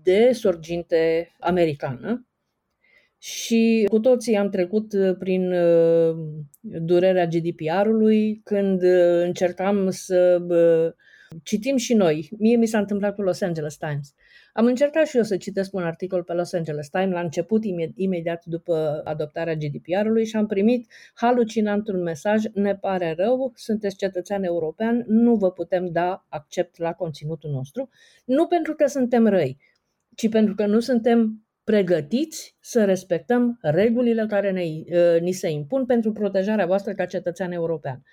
de 0.01 0.31
sorginte 0.31 1.31
americană 1.39 2.27
și 3.17 3.85
cu 3.89 3.99
toții 3.99 4.35
am 4.35 4.49
trecut 4.49 4.93
prin 5.19 5.51
uh, 5.51 6.15
durerea 6.61 7.25
GDPR-ului 7.25 8.41
când 8.43 8.81
uh, 8.81 9.21
încercam 9.23 9.89
să 9.89 10.41
uh, 10.49 10.93
citim 11.43 11.77
și 11.77 11.93
noi. 11.93 12.29
Mie 12.37 12.55
mi 12.55 12.67
s-a 12.67 12.79
întâmplat 12.79 13.15
cu 13.15 13.21
Los 13.21 13.41
Angeles 13.41 13.77
Times. 13.77 14.13
Am 14.59 14.65
încercat 14.65 15.07
și 15.07 15.17
eu 15.17 15.23
să 15.23 15.37
citesc 15.37 15.73
un 15.73 15.83
articol 15.83 16.23
pe 16.23 16.33
Los 16.33 16.53
Angeles 16.53 16.89
Times 16.89 17.11
la 17.11 17.19
început, 17.19 17.63
imediat 17.95 18.45
după 18.45 19.01
adoptarea 19.03 19.55
GDPR-ului 19.55 20.25
și 20.25 20.35
am 20.35 20.47
primit 20.47 20.91
halucinantul 21.13 21.97
mesaj, 21.97 22.43
ne 22.53 22.75
pare 22.75 23.13
rău, 23.17 23.51
sunteți 23.55 23.95
cetățean 23.95 24.43
european, 24.43 25.03
nu 25.07 25.35
vă 25.35 25.51
putem 25.51 25.91
da 25.91 26.25
accept 26.29 26.77
la 26.77 26.93
conținutul 26.93 27.51
nostru, 27.51 27.89
nu 28.25 28.47
pentru 28.47 28.73
că 28.75 28.87
suntem 28.87 29.27
răi, 29.27 29.57
ci 30.15 30.29
pentru 30.29 30.55
că 30.55 30.65
nu 30.65 30.79
suntem 30.79 31.45
pregătiți 31.63 32.57
să 32.59 32.85
respectăm 32.85 33.57
regulile 33.61 34.25
care 34.25 34.51
ne, 34.51 34.61
uh, 34.61 35.21
ni 35.21 35.31
se 35.31 35.49
impun 35.49 35.85
pentru 35.85 36.11
protejarea 36.11 36.65
voastră 36.65 36.93
ca 36.93 37.05
cetățean 37.05 37.51
european. 37.51 38.03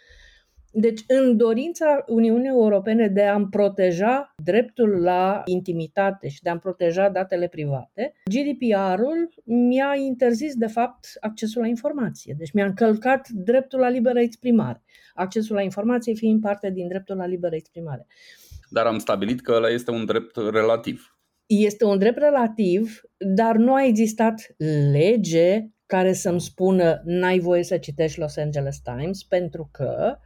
Deci, 0.78 1.00
în 1.06 1.36
dorința 1.36 2.04
Uniunii 2.06 2.48
Europene 2.48 3.08
de 3.08 3.22
a-mi 3.22 3.48
proteja 3.48 4.34
dreptul 4.42 4.88
la 4.88 5.42
intimitate 5.44 6.28
și 6.28 6.42
de 6.42 6.50
a-mi 6.50 6.60
proteja 6.60 7.08
datele 7.08 7.48
private, 7.48 8.14
GDPR-ul 8.24 9.34
mi-a 9.44 9.94
interzis, 9.94 10.54
de 10.54 10.66
fapt, 10.66 11.06
accesul 11.20 11.60
la 11.60 11.66
informație. 11.66 12.34
Deci 12.38 12.52
mi-a 12.52 12.64
încălcat 12.64 13.28
dreptul 13.28 13.78
la 13.78 13.88
liberă 13.88 14.20
exprimare. 14.20 14.82
Accesul 15.14 15.54
la 15.54 15.62
informație 15.62 16.14
fiind 16.14 16.40
parte 16.40 16.70
din 16.70 16.88
dreptul 16.88 17.16
la 17.16 17.26
liberă 17.26 17.54
exprimare. 17.54 18.06
Dar 18.70 18.86
am 18.86 18.98
stabilit 18.98 19.40
că 19.40 19.52
ăla 19.52 19.68
este 19.68 19.90
un 19.90 20.04
drept 20.04 20.36
relativ. 20.36 21.18
Este 21.46 21.84
un 21.84 21.98
drept 21.98 22.18
relativ, 22.18 23.00
dar 23.16 23.56
nu 23.56 23.74
a 23.74 23.84
existat 23.84 24.54
lege 24.92 25.68
care 25.86 26.12
să-mi 26.12 26.40
spună 26.40 27.00
n-ai 27.04 27.38
voie 27.38 27.62
să 27.62 27.76
citești 27.76 28.18
Los 28.18 28.36
Angeles 28.36 28.78
Times 28.78 29.22
pentru 29.22 29.68
că 29.72 30.18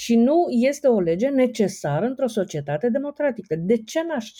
și 0.00 0.16
nu 0.16 0.46
este 0.48 0.88
o 0.88 1.00
lege 1.00 1.28
necesară 1.28 2.06
într-o 2.06 2.26
societate 2.26 2.88
democratică. 2.88 3.56
De 3.56 3.82
ce 3.82 4.02
n-aș 4.02 4.30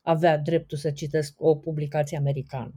avea 0.00 0.38
dreptul 0.38 0.78
să 0.78 0.90
citesc 0.90 1.34
o 1.40 1.56
publicație 1.56 2.16
americană? 2.16 2.72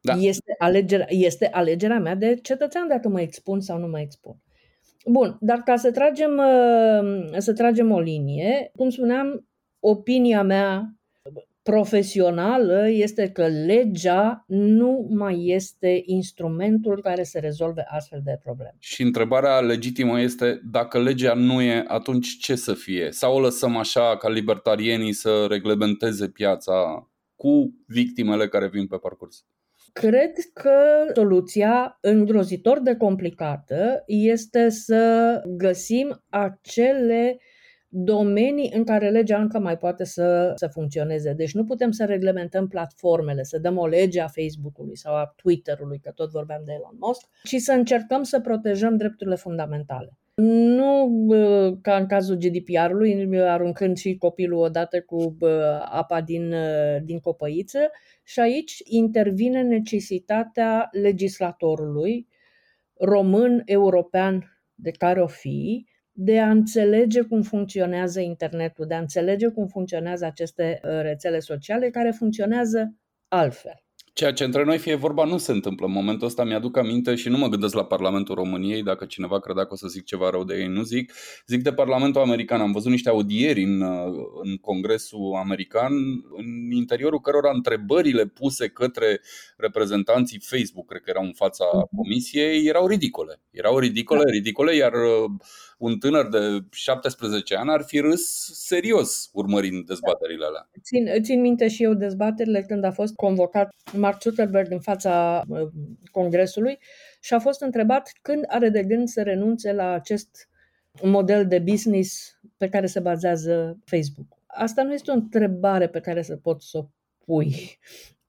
Da. 0.00 0.14
Este, 0.14 0.54
alegerea, 0.58 1.06
este 1.08 1.46
alegerea 1.46 1.98
mea 1.98 2.14
de 2.14 2.34
cetățean 2.42 2.88
dacă 2.88 3.08
mă 3.08 3.20
expun 3.20 3.60
sau 3.60 3.78
nu 3.78 3.86
mă 3.86 4.00
expun. 4.00 4.36
Bun, 5.06 5.36
dar 5.40 5.58
ca 5.58 5.76
să 5.76 5.90
tragem, 5.90 6.30
uh, 6.38 7.38
să 7.38 7.52
tragem 7.52 7.90
o 7.90 8.00
linie, 8.00 8.70
cum 8.76 8.90
spuneam, 8.90 9.48
opinia 9.78 10.42
mea 10.42 10.94
profesională 11.70 12.88
este 12.88 13.28
că 13.28 13.46
legea 13.46 14.44
nu 14.46 15.06
mai 15.10 15.46
este 15.46 16.02
instrumentul 16.04 17.00
care 17.02 17.22
să 17.22 17.38
rezolve 17.38 17.84
astfel 17.88 18.20
de 18.24 18.38
probleme. 18.42 18.76
Și 18.78 19.02
întrebarea 19.02 19.60
legitimă 19.60 20.20
este 20.20 20.60
dacă 20.70 21.02
legea 21.02 21.34
nu 21.34 21.60
e, 21.62 21.84
atunci 21.86 22.38
ce 22.38 22.54
să 22.54 22.74
fie? 22.74 23.10
Sau 23.10 23.34
o 23.34 23.40
lăsăm 23.40 23.76
așa 23.76 24.16
ca 24.16 24.28
libertarienii 24.28 25.12
să 25.12 25.46
reglementeze 25.48 26.28
piața 26.28 27.08
cu 27.36 27.74
victimele 27.86 28.48
care 28.48 28.68
vin 28.68 28.86
pe 28.86 28.96
parcurs? 28.96 29.44
Cred 29.92 30.32
că 30.52 30.72
soluția 31.14 31.98
îngrozitor 32.00 32.80
de 32.80 32.96
complicată 32.96 34.02
este 34.06 34.68
să 34.68 35.42
găsim 35.46 36.24
acele 36.28 37.40
domenii 37.92 38.72
în 38.74 38.84
care 38.84 39.10
legea 39.10 39.40
încă 39.40 39.58
mai 39.58 39.78
poate 39.78 40.04
să, 40.04 40.52
să 40.54 40.66
funcționeze. 40.66 41.32
Deci 41.32 41.54
nu 41.54 41.64
putem 41.64 41.90
să 41.90 42.04
reglementăm 42.04 42.68
platformele, 42.68 43.42
să 43.42 43.58
dăm 43.58 43.78
o 43.78 43.86
lege 43.86 44.20
a 44.20 44.26
Facebook-ului 44.26 44.96
sau 44.96 45.14
a 45.14 45.32
Twitter-ului, 45.36 45.98
că 45.98 46.10
tot 46.10 46.30
vorbeam 46.30 46.62
de 46.64 46.72
Elon 46.72 46.96
Musk, 46.98 47.28
ci 47.42 47.56
să 47.56 47.72
încercăm 47.72 48.22
să 48.22 48.40
protejăm 48.40 48.96
drepturile 48.96 49.36
fundamentale. 49.36 50.12
Nu 50.34 51.26
ca 51.82 51.96
în 51.96 52.06
cazul 52.06 52.36
GDPR-ului, 52.36 53.40
aruncând 53.40 53.96
și 53.96 54.16
copilul 54.16 54.58
odată 54.58 55.00
cu 55.00 55.36
apa 55.84 56.20
din, 56.20 56.54
din 57.04 57.18
copăiță, 57.18 57.78
și 58.22 58.40
aici 58.40 58.82
intervine 58.84 59.62
necesitatea 59.62 60.88
legislatorului 60.92 62.26
român, 62.98 63.62
european, 63.64 64.60
de 64.74 64.90
care 64.90 65.22
o 65.22 65.26
fi, 65.26 65.86
de 66.22 66.40
a 66.40 66.50
înțelege 66.50 67.20
cum 67.20 67.42
funcționează 67.42 68.20
internetul, 68.20 68.86
de 68.86 68.94
a 68.94 68.98
înțelege 68.98 69.48
cum 69.48 69.66
funcționează 69.66 70.24
aceste 70.24 70.80
uh, 70.82 70.90
rețele 71.02 71.38
sociale 71.38 71.90
care 71.90 72.10
funcționează 72.10 72.94
altfel. 73.28 73.84
Ceea 74.12 74.32
ce 74.32 74.44
între 74.44 74.64
noi 74.64 74.78
fie 74.78 74.94
vorba 74.94 75.24
nu 75.24 75.38
se 75.38 75.52
întâmplă. 75.52 75.86
În 75.86 75.92
momentul 75.92 76.26
ăsta 76.26 76.44
mi-aduc 76.44 76.76
aminte 76.76 77.14
și 77.14 77.28
nu 77.28 77.38
mă 77.38 77.48
gândesc 77.48 77.74
la 77.74 77.84
Parlamentul 77.84 78.34
României, 78.34 78.82
dacă 78.82 79.04
cineva 79.04 79.40
credea 79.40 79.64
că 79.64 79.72
o 79.72 79.76
să 79.76 79.88
zic 79.88 80.04
ceva 80.04 80.30
rău 80.30 80.44
de 80.44 80.54
ei, 80.54 80.66
nu 80.66 80.82
zic. 80.82 81.12
Zic 81.46 81.62
de 81.62 81.72
Parlamentul 81.72 82.20
American. 82.20 82.60
Am 82.60 82.72
văzut 82.72 82.90
niște 82.90 83.08
audieri 83.08 83.62
în, 83.62 83.82
în 84.42 84.56
Congresul 84.56 85.34
American, 85.34 85.92
în 86.36 86.70
interiorul 86.70 87.20
cărora 87.20 87.50
întrebările 87.54 88.26
puse 88.26 88.68
către 88.68 89.20
reprezentanții 89.56 90.40
Facebook, 90.40 90.86
cred 90.86 91.00
că 91.00 91.10
erau 91.10 91.24
în 91.24 91.32
fața 91.32 91.64
mhm. 91.72 91.96
comisiei, 91.96 92.66
erau 92.66 92.86
ridicole. 92.86 93.40
Erau 93.50 93.78
ridicole, 93.78 94.24
da. 94.24 94.30
ridicole, 94.30 94.74
iar 94.74 94.92
un 95.80 95.98
tânăr 95.98 96.28
de 96.28 96.38
17 96.70 97.54
ani 97.54 97.70
ar 97.70 97.82
fi 97.82 98.00
râs 98.00 98.50
serios 98.52 99.30
urmărind 99.32 99.86
dezbaterile 99.86 100.44
alea. 100.44 100.70
Țin, 100.82 101.22
țin 101.22 101.40
minte 101.40 101.68
și 101.68 101.82
eu 101.82 101.94
dezbaterile 101.94 102.62
când 102.62 102.84
a 102.84 102.90
fost 102.90 103.14
convocat 103.14 103.74
Mark 103.92 104.22
Zuckerberg 104.22 104.70
în 104.70 104.80
fața 104.80 105.44
uh, 105.48 105.68
Congresului 106.10 106.78
și 107.20 107.34
a 107.34 107.38
fost 107.38 107.60
întrebat 107.60 108.12
când 108.22 108.44
are 108.46 108.68
de 108.68 108.84
gând 108.84 109.08
să 109.08 109.22
renunțe 109.22 109.72
la 109.72 109.92
acest 109.92 110.48
model 111.02 111.46
de 111.46 111.58
business 111.58 112.38
pe 112.56 112.68
care 112.68 112.86
se 112.86 113.00
bazează 113.00 113.78
Facebook. 113.84 114.26
Asta 114.46 114.82
nu 114.82 114.92
este 114.92 115.10
o 115.10 115.14
întrebare 115.14 115.88
pe 115.88 116.00
care 116.00 116.22
să 116.22 116.36
poți 116.36 116.70
să 116.70 116.78
o 116.78 116.86
pui 117.24 117.78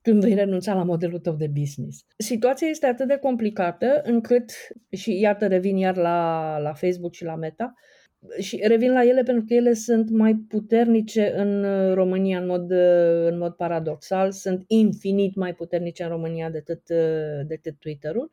când 0.01 0.21
vei 0.23 0.33
renunța 0.33 0.73
la 0.73 0.83
modelul 0.83 1.19
tău 1.19 1.33
de 1.33 1.47
business. 1.47 2.05
Situația 2.17 2.67
este 2.67 2.85
atât 2.85 3.07
de 3.07 3.17
complicată 3.17 4.01
încât, 4.03 4.51
și 4.89 5.19
iată 5.19 5.47
revin 5.47 5.77
iar 5.77 5.95
la, 5.95 6.57
la 6.57 6.73
Facebook 6.73 7.13
și 7.13 7.23
la 7.23 7.35
Meta, 7.35 7.73
și 8.39 8.63
revin 8.67 8.91
la 8.91 9.03
ele 9.03 9.23
pentru 9.23 9.43
că 9.47 9.53
ele 9.53 9.73
sunt 9.73 10.09
mai 10.09 10.35
puternice 10.47 11.33
în 11.35 11.63
România 11.93 12.39
în 12.39 12.45
mod, 12.45 12.71
în 13.25 13.37
mod 13.37 13.53
paradoxal, 13.53 14.31
sunt 14.31 14.63
infinit 14.67 15.35
mai 15.35 15.53
puternice 15.53 16.03
în 16.03 16.09
România 16.09 16.49
decât, 16.49 16.81
decât 17.47 17.79
Twitter-ul. 17.79 18.31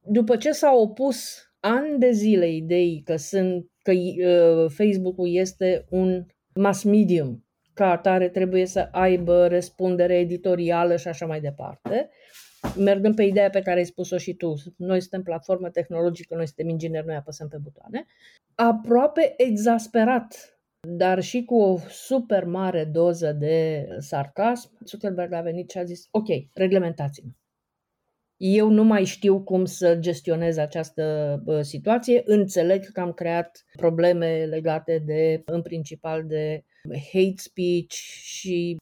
După 0.00 0.36
ce 0.36 0.52
s-a 0.52 0.74
opus 0.74 1.48
ani 1.60 1.98
de 1.98 2.10
zile 2.10 2.50
ideii 2.50 3.02
că, 3.04 3.16
sunt, 3.16 3.70
că 3.82 3.92
uh, 3.92 4.70
Facebook-ul 4.70 5.28
este 5.34 5.86
un 5.90 6.26
mass 6.54 6.82
medium 6.82 7.47
ca 7.78 7.90
atare 7.90 8.28
trebuie 8.28 8.66
să 8.66 8.88
aibă 8.92 9.46
răspundere 9.46 10.18
editorială 10.18 10.96
și 10.96 11.08
așa 11.08 11.26
mai 11.26 11.40
departe. 11.40 12.10
Mergând 12.76 13.14
pe 13.14 13.22
ideea 13.22 13.50
pe 13.50 13.60
care 13.60 13.78
ai 13.78 13.84
spus-o 13.84 14.16
și 14.16 14.34
tu, 14.34 14.54
noi 14.76 15.00
suntem 15.00 15.22
platformă 15.22 15.70
tehnologică, 15.70 16.34
noi 16.34 16.46
suntem 16.46 16.68
ingineri, 16.68 17.06
noi 17.06 17.14
apăsăm 17.14 17.48
pe 17.48 17.56
butoane, 17.62 18.06
aproape 18.54 19.34
exasperat, 19.36 20.58
dar 20.88 21.20
și 21.20 21.44
cu 21.44 21.60
o 21.60 21.78
super 21.88 22.44
mare 22.44 22.84
doză 22.84 23.32
de 23.32 23.88
sarcasm, 23.98 24.70
Zuckerberg 24.84 25.32
a 25.32 25.40
venit 25.40 25.70
și 25.70 25.78
a 25.78 25.84
zis, 25.84 26.08
ok, 26.10 26.26
reglementați-mă. 26.54 27.30
Eu 28.36 28.68
nu 28.68 28.84
mai 28.84 29.04
știu 29.04 29.42
cum 29.42 29.64
să 29.64 29.96
gestionez 29.96 30.56
această 30.56 31.42
situație. 31.60 32.22
Înțeleg 32.24 32.84
că 32.84 33.00
am 33.00 33.12
creat 33.12 33.64
probleme 33.76 34.44
legate 34.44 35.02
de, 35.06 35.42
în 35.44 35.62
principal, 35.62 36.26
de 36.26 36.64
hate 37.12 37.34
speech 37.36 37.94
și 38.22 38.76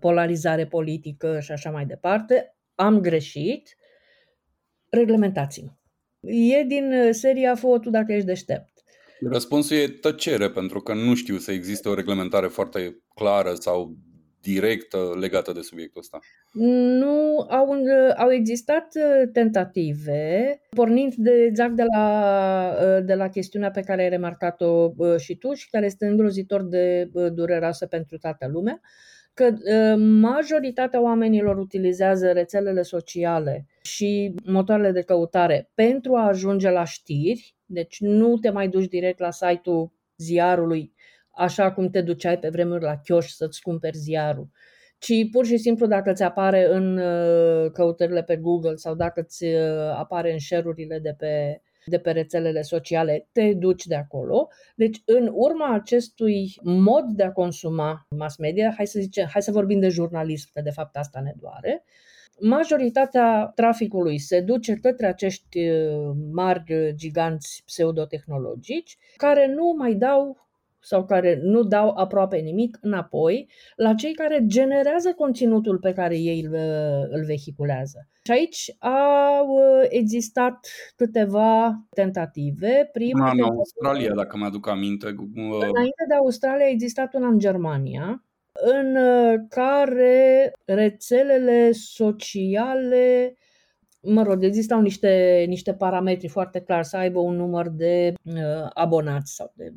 polarizare 0.00 0.66
politică 0.66 1.40
și 1.40 1.52
așa 1.52 1.70
mai 1.70 1.86
departe. 1.86 2.56
Am 2.74 3.00
greșit. 3.00 3.76
Reglementați-mă. 4.90 5.70
E 6.20 6.62
din 6.62 6.92
seria 7.10 7.54
fă 7.54 7.78
tu 7.80 7.90
dacă 7.90 8.12
ești 8.12 8.26
deștept. 8.26 8.72
Răspunsul 9.20 9.76
e 9.76 9.88
tăcere, 9.88 10.50
pentru 10.50 10.80
că 10.80 10.94
nu 10.94 11.14
știu 11.14 11.38
să 11.38 11.52
existe 11.52 11.88
o 11.88 11.94
reglementare 11.94 12.46
foarte 12.46 13.02
clară 13.14 13.54
sau 13.54 13.96
directă 14.42 15.16
legată 15.20 15.52
de 15.52 15.60
subiectul 15.60 16.00
ăsta? 16.00 16.18
Nu, 16.52 17.46
au, 17.48 17.74
au 18.16 18.32
existat 18.32 18.94
uh, 18.94 19.30
tentative, 19.32 20.60
pornind 20.70 21.14
de, 21.14 21.30
exact 21.30 21.72
de 21.72 21.84
la, 21.94 22.72
uh, 22.82 23.04
de 23.04 23.14
la 23.14 23.28
chestiunea 23.28 23.70
pe 23.70 23.80
care 23.80 24.02
ai 24.02 24.08
remarcat-o 24.08 24.92
uh, 24.96 25.16
și 25.16 25.36
tu 25.36 25.52
și 25.52 25.70
care 25.70 25.86
este 25.86 26.06
îngrozitor 26.06 26.62
de 26.62 27.10
dureroasă 27.32 27.86
pentru 27.86 28.18
toată 28.18 28.48
lumea, 28.52 28.80
că 29.34 29.54
majoritatea 29.96 31.00
oamenilor 31.00 31.58
utilizează 31.58 32.32
rețelele 32.32 32.82
sociale 32.82 33.66
și 33.82 34.34
motoarele 34.44 34.90
de 34.90 35.02
căutare 35.02 35.70
pentru 35.74 36.14
a 36.14 36.26
ajunge 36.26 36.70
la 36.70 36.84
știri, 36.84 37.54
deci 37.66 38.00
nu 38.00 38.36
te 38.36 38.50
mai 38.50 38.68
duci 38.68 38.88
direct 38.88 39.18
la 39.18 39.30
site-ul 39.30 39.92
ziarului 40.16 40.92
așa 41.30 41.72
cum 41.72 41.90
te 41.90 42.00
duceai 42.00 42.38
pe 42.38 42.48
vremuri 42.48 42.82
la 42.82 42.96
chioș 42.96 43.30
să-ți 43.30 43.62
cumperi 43.62 43.96
ziarul, 43.96 44.48
ci 44.98 45.30
pur 45.30 45.46
și 45.46 45.56
simplu 45.56 45.86
dacă 45.86 46.12
ți 46.12 46.22
apare 46.22 46.66
în 46.70 46.98
uh, 46.98 47.70
căutările 47.72 48.22
pe 48.22 48.36
Google 48.36 48.74
sau 48.74 48.94
dacă 48.94 49.22
ți 49.22 49.44
uh, 49.44 49.94
apare 49.96 50.32
în 50.32 50.38
share-urile 50.38 50.98
de 50.98 51.14
pe, 51.18 51.60
de 51.86 51.98
pe 51.98 52.10
rețelele 52.10 52.62
sociale, 52.62 53.28
te 53.32 53.52
duci 53.54 53.86
de 53.86 53.94
acolo. 53.94 54.48
Deci, 54.74 55.02
în 55.04 55.30
urma 55.32 55.74
acestui 55.74 56.54
mod 56.62 57.04
de 57.04 57.22
a 57.22 57.32
consuma 57.32 58.06
mass 58.16 58.36
media, 58.36 58.72
hai 58.76 58.86
să, 58.86 59.00
zicem, 59.00 59.26
hai 59.32 59.42
să 59.42 59.52
vorbim 59.52 59.80
de 59.80 59.88
jurnalism, 59.88 60.48
că 60.52 60.60
de 60.60 60.70
fapt 60.70 60.96
asta 60.96 61.20
ne 61.20 61.32
doare, 61.40 61.84
majoritatea 62.40 63.52
traficului 63.54 64.18
se 64.18 64.40
duce 64.40 64.74
către 64.74 65.06
acești 65.06 65.68
uh, 65.68 66.10
mari 66.32 66.92
giganți 66.94 67.62
pseudotehnologici 67.66 68.98
care 69.16 69.46
nu 69.46 69.74
mai 69.76 69.94
dau 69.94 70.49
sau 70.80 71.04
care 71.04 71.38
nu 71.42 71.62
dau 71.62 71.94
aproape 71.96 72.36
nimic 72.36 72.78
înapoi 72.80 73.48
la 73.76 73.94
cei 73.94 74.12
care 74.12 74.44
generează 74.46 75.12
conținutul 75.12 75.78
pe 75.78 75.92
care 75.92 76.18
ei 76.18 76.40
îl, 76.40 76.54
îl 77.10 77.24
vehiculează. 77.24 78.08
Și 78.24 78.30
aici 78.30 78.76
au 78.78 79.48
uh, 79.48 79.86
existat 79.88 80.66
câteva 80.96 81.84
tentative. 81.90 82.88
Prima 82.92 83.30
în 83.30 83.40
Australia, 83.40 84.14
dacă 84.14 84.36
mă 84.36 84.44
aduc 84.44 84.68
aminte. 84.68 85.06
Înainte 85.34 86.04
de 86.08 86.14
Australia 86.14 86.64
a 86.64 86.68
existat 86.68 87.14
una 87.14 87.28
în 87.28 87.38
Germania, 87.38 88.24
în 88.52 88.96
uh, 88.96 89.34
care 89.48 90.52
rețelele 90.64 91.72
sociale 91.72 93.34
mă 94.02 94.22
rog, 94.22 94.44
existau 94.44 94.80
niște, 94.80 95.44
niște 95.48 95.74
parametri 95.74 96.28
foarte 96.28 96.60
clari, 96.60 96.86
să 96.86 96.96
aibă 96.96 97.18
un 97.18 97.36
număr 97.36 97.68
de 97.68 98.12
uh, 98.24 98.70
abonați 98.74 99.34
sau 99.34 99.52
de 99.54 99.72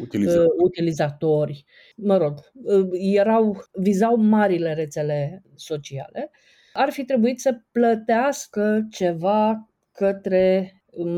utilizatori. 0.00 0.46
Uh, 0.46 0.62
utilizatori. 0.62 1.64
Mă 1.96 2.16
rog, 2.16 2.50
uh, 2.52 2.88
erau, 2.92 3.64
vizau 3.72 4.16
marile 4.16 4.74
rețele 4.74 5.42
sociale. 5.54 6.30
Ar 6.72 6.90
fi 6.90 7.04
trebuit 7.04 7.40
să 7.40 7.60
plătească 7.72 8.86
ceva 8.90 9.70
către 9.92 10.74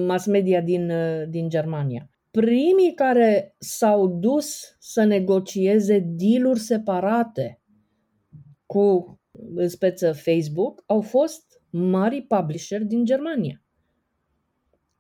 mass 0.07 0.27
media 0.27 0.61
din, 0.61 0.91
uh, 0.91 1.23
din 1.29 1.49
Germania. 1.49 2.09
Primii 2.31 2.95
care 2.95 3.55
s-au 3.59 4.07
dus 4.07 4.77
să 4.79 5.05
negocieze 5.05 5.99
dealuri 5.99 6.59
separate 6.59 7.61
cu 8.67 9.19
în 9.55 9.69
speță 9.69 10.13
Facebook 10.13 10.83
au 10.87 11.01
fost 11.01 11.61
mari 11.71 12.23
publisher 12.23 12.83
din 12.83 13.05
Germania. 13.05 13.64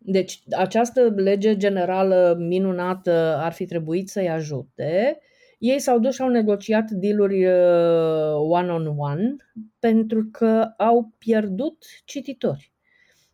Deci 0.06 0.42
această 0.50 1.12
lege 1.16 1.56
generală 1.56 2.36
minunată 2.38 3.36
ar 3.38 3.52
fi 3.52 3.66
trebuit 3.66 4.08
să-i 4.08 4.28
ajute. 4.28 5.18
Ei 5.58 5.78
s-au 5.78 5.98
dus 5.98 6.14
și 6.14 6.22
au 6.22 6.28
negociat 6.28 6.90
dealuri 6.90 7.44
uh, 7.44 8.34
one-on-one 8.48 9.36
pentru 9.78 10.28
că 10.32 10.72
au 10.76 11.12
pierdut 11.18 11.84
cititori. 12.04 12.72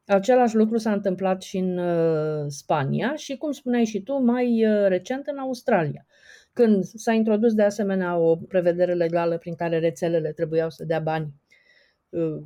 Același 0.06 0.56
lucru 0.56 0.76
s-a 0.76 0.92
întâmplat 0.92 1.42
și 1.42 1.56
în 1.56 1.78
uh, 1.78 2.44
Spania 2.48 3.14
și, 3.14 3.36
cum 3.36 3.52
spuneai 3.52 3.84
și 3.84 4.02
tu, 4.02 4.22
mai 4.22 4.64
uh, 4.66 4.86
recent 4.88 5.26
în 5.26 5.38
Australia, 5.38 6.06
când 6.52 6.84
s-a 6.84 7.12
introdus 7.12 7.54
de 7.54 7.62
asemenea 7.62 8.16
o 8.16 8.36
prevedere 8.36 8.94
legală 8.94 9.38
prin 9.38 9.54
care 9.54 9.78
rețelele 9.78 10.32
trebuiau 10.32 10.70
să 10.70 10.84
dea 10.84 11.00
bani 11.00 11.34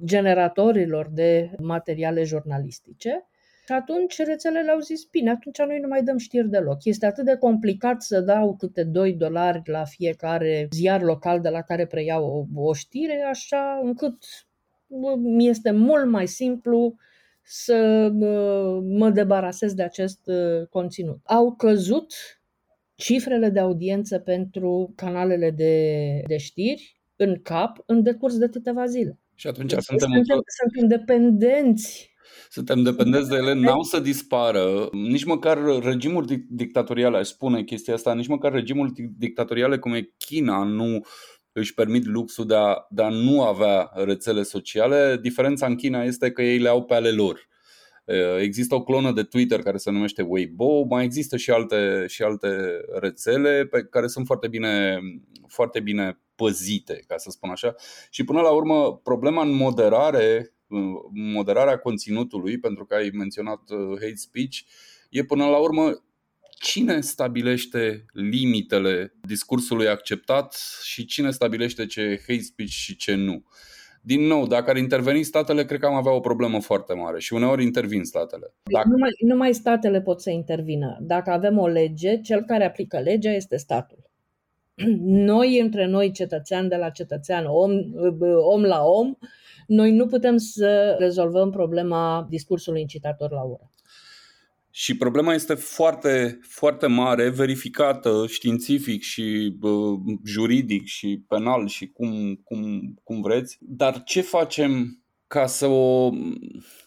generatorilor 0.05 1.11
de 1.13 1.51
materiale 1.59 2.23
jurnalistice 2.23 3.29
și 3.67 3.73
atunci 3.73 4.19
rețelele 4.19 4.71
au 4.71 4.79
zis, 4.79 5.05
bine, 5.05 5.31
atunci 5.31 5.59
noi 5.59 5.79
nu 5.79 5.89
mai 5.89 6.03
dăm 6.03 6.19
știri 6.19 6.49
deloc. 6.49 6.85
Este 6.85 7.07
atât 7.07 7.25
de 7.25 7.37
complicat 7.37 8.03
să 8.03 8.21
dau 8.21 8.57
câte 8.57 8.85
2 8.85 9.13
dolari 9.13 9.63
la 9.65 9.85
fiecare 9.85 10.69
ziar 10.73 11.03
local 11.03 11.41
de 11.41 11.49
la 11.49 11.61
care 11.61 11.87
preiau 11.87 12.49
o, 12.55 12.63
o 12.69 12.73
știre, 12.73 13.23
așa 13.31 13.81
încât 13.83 14.25
mi 15.19 15.49
este 15.49 15.71
mult 15.71 16.09
mai 16.09 16.27
simplu 16.27 16.97
să 17.43 18.11
mă 18.85 19.11
debarasez 19.11 19.75
de 19.75 19.83
acest 19.83 20.21
uh, 20.27 20.67
conținut. 20.71 21.19
Au 21.23 21.55
căzut 21.55 22.15
cifrele 22.95 23.49
de 23.49 23.61
audiență 23.61 24.19
pentru 24.19 24.93
canalele 24.97 25.51
de, 25.51 26.23
de 26.27 26.37
știri 26.37 27.01
în 27.17 27.43
cap 27.43 27.83
în 27.87 28.03
decurs 28.03 28.39
de 28.39 28.49
câteva 28.49 28.87
zile. 28.87 29.19
Și 29.35 29.47
atunci 29.47 29.73
deci 29.73 29.83
suntem, 29.83 30.11
suntem, 30.13 30.41
suntem 30.47 30.99
dependenți 30.99 32.14
suntem 32.49 32.83
dependenți 32.83 33.29
de 33.29 33.37
ele, 33.37 33.53
n-au 33.53 33.83
să 33.83 34.01
dispară. 34.01 34.89
Nici 34.93 35.25
măcar 35.25 35.59
regimuri 35.83 36.45
dictatoriale, 36.49 37.17
aș 37.17 37.27
spune 37.27 37.63
chestia 37.63 37.95
asta, 37.95 38.15
nici 38.15 38.27
măcar 38.27 38.53
regimuri 38.53 38.93
dictatoriale 39.19 39.79
cum 39.79 39.93
e 39.93 40.13
China 40.19 40.63
nu 40.63 41.07
își 41.53 41.75
permit 41.75 42.05
luxul 42.05 42.47
de 42.47 42.55
a, 42.55 42.87
de 42.91 43.03
a 43.03 43.09
nu 43.09 43.43
avea 43.43 43.91
rețele 43.95 44.43
sociale. 44.43 45.19
Diferența 45.23 45.67
în 45.67 45.75
China 45.75 46.03
este 46.03 46.31
că 46.31 46.43
ei 46.43 46.59
le 46.59 46.69
au 46.69 46.85
pe 46.85 46.95
ale 46.95 47.11
lor. 47.11 47.49
Există 48.41 48.75
o 48.75 48.83
clonă 48.83 49.13
de 49.13 49.23
Twitter 49.23 49.63
care 49.63 49.77
se 49.77 49.91
numește 49.91 50.23
Weibo, 50.23 50.85
mai 50.89 51.05
există 51.05 51.37
și 51.37 51.51
alte, 51.51 52.05
și 52.09 52.23
alte 52.23 52.49
rețele 53.01 53.67
pe 53.71 53.85
care 53.85 54.07
sunt 54.07 54.27
foarte 54.27 54.49
bine, 54.49 54.99
foarte 55.49 55.81
bine 55.81 56.19
păzite, 56.35 57.03
ca 57.07 57.17
să 57.17 57.31
spun 57.31 57.51
așa. 57.51 57.75
Și 58.11 58.25
până 58.25 58.41
la 58.41 58.51
urmă, 58.51 59.01
problema 59.03 59.43
în 59.43 59.55
moderare 59.55 60.54
moderarea 61.13 61.79
conținutului, 61.79 62.59
pentru 62.59 62.85
că 62.85 62.95
ai 62.95 63.11
menționat 63.13 63.71
uh, 63.71 63.99
hate 64.01 64.15
speech, 64.15 64.59
e 65.11 65.25
până 65.25 65.45
la 65.45 65.57
urmă 65.57 66.05
cine 66.59 67.01
stabilește 67.01 68.05
limitele 68.13 69.15
discursului 69.21 69.89
acceptat 69.89 70.57
și 70.83 71.05
cine 71.05 71.31
stabilește 71.31 71.87
ce 71.87 72.01
e 72.01 72.25
hate 72.27 72.43
speech 72.43 72.71
și 72.71 72.97
ce 72.97 73.15
nu. 73.15 73.45
Din 74.07 74.27
nou, 74.27 74.47
dacă 74.47 74.71
ar 74.71 74.77
interveni 74.77 75.23
statele, 75.23 75.65
cred 75.65 75.81
că 75.81 75.87
am 75.87 75.95
avea 75.95 76.13
o 76.13 76.21
problemă 76.21 76.61
foarte 76.61 76.95
mare 76.95 77.21
și 77.21 77.33
uneori 77.33 77.63
intervin 77.63 78.05
statele. 78.05 78.55
Dacă... 78.63 78.89
Numai, 78.89 79.11
numai 79.19 79.55
statele 79.55 80.01
pot 80.01 80.21
să 80.21 80.31
intervină. 80.31 80.99
Dacă 81.01 81.31
avem 81.31 81.59
o 81.59 81.67
lege, 81.67 82.21
cel 82.21 82.43
care 82.43 82.65
aplică 82.65 82.99
legea 82.99 83.31
este 83.31 83.57
statul. 83.57 84.11
Noi, 85.31 85.61
între 85.61 85.87
noi, 85.87 86.11
cetățean 86.11 86.69
de 86.69 86.77
la 86.77 86.91
cetățean, 86.91 87.45
om, 87.47 87.71
om 88.53 88.63
la 88.63 88.83
om, 88.83 89.15
noi 89.67 89.93
nu 89.93 90.07
putem 90.07 90.37
să 90.37 90.97
rezolvăm 90.99 91.51
problema 91.51 92.27
discursului 92.31 92.81
incitator 92.81 93.31
la 93.31 93.43
ură. 93.43 93.71
Și 94.71 94.97
problema 94.97 95.35
este 95.35 95.55
foarte, 95.55 96.39
foarte 96.43 96.87
mare, 96.87 97.29
verificată 97.29 98.25
științific 98.29 99.03
și 99.03 99.57
uh, 99.61 99.99
juridic 100.25 100.87
și 100.87 101.25
penal 101.29 101.67
și 101.67 101.91
cum, 101.91 102.35
cum, 102.45 102.95
cum 103.03 103.21
vreți. 103.21 103.59
Dar 103.61 104.03
ce 104.03 104.21
facem 104.21 105.05
ca 105.27 105.47
să 105.47 105.67
o. 105.67 106.11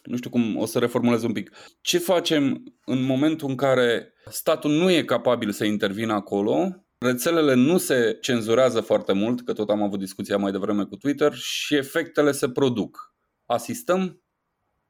Nu 0.04 0.16
știu 0.16 0.30
cum 0.30 0.56
o 0.56 0.66
să 0.66 0.78
reformulez 0.78 1.22
un 1.22 1.32
pic. 1.32 1.50
Ce 1.80 1.98
facem 1.98 2.62
în 2.84 3.02
momentul 3.02 3.48
în 3.48 3.56
care 3.56 4.12
statul 4.30 4.70
nu 4.70 4.90
e 4.90 5.02
capabil 5.02 5.50
să 5.50 5.64
intervină 5.64 6.12
acolo 6.12 6.84
Rețelele 6.98 7.54
nu 7.54 7.78
se 7.78 8.18
cenzurează 8.20 8.80
foarte 8.80 9.12
mult, 9.12 9.44
că 9.44 9.52
tot 9.52 9.70
am 9.70 9.82
avut 9.82 9.98
discuția 9.98 10.36
mai 10.36 10.50
devreme 10.52 10.84
cu 10.84 10.96
Twitter 10.96 11.34
și 11.34 11.76
efectele 11.76 12.32
se 12.32 12.50
produc. 12.50 13.14
Asistăm, 13.46 14.22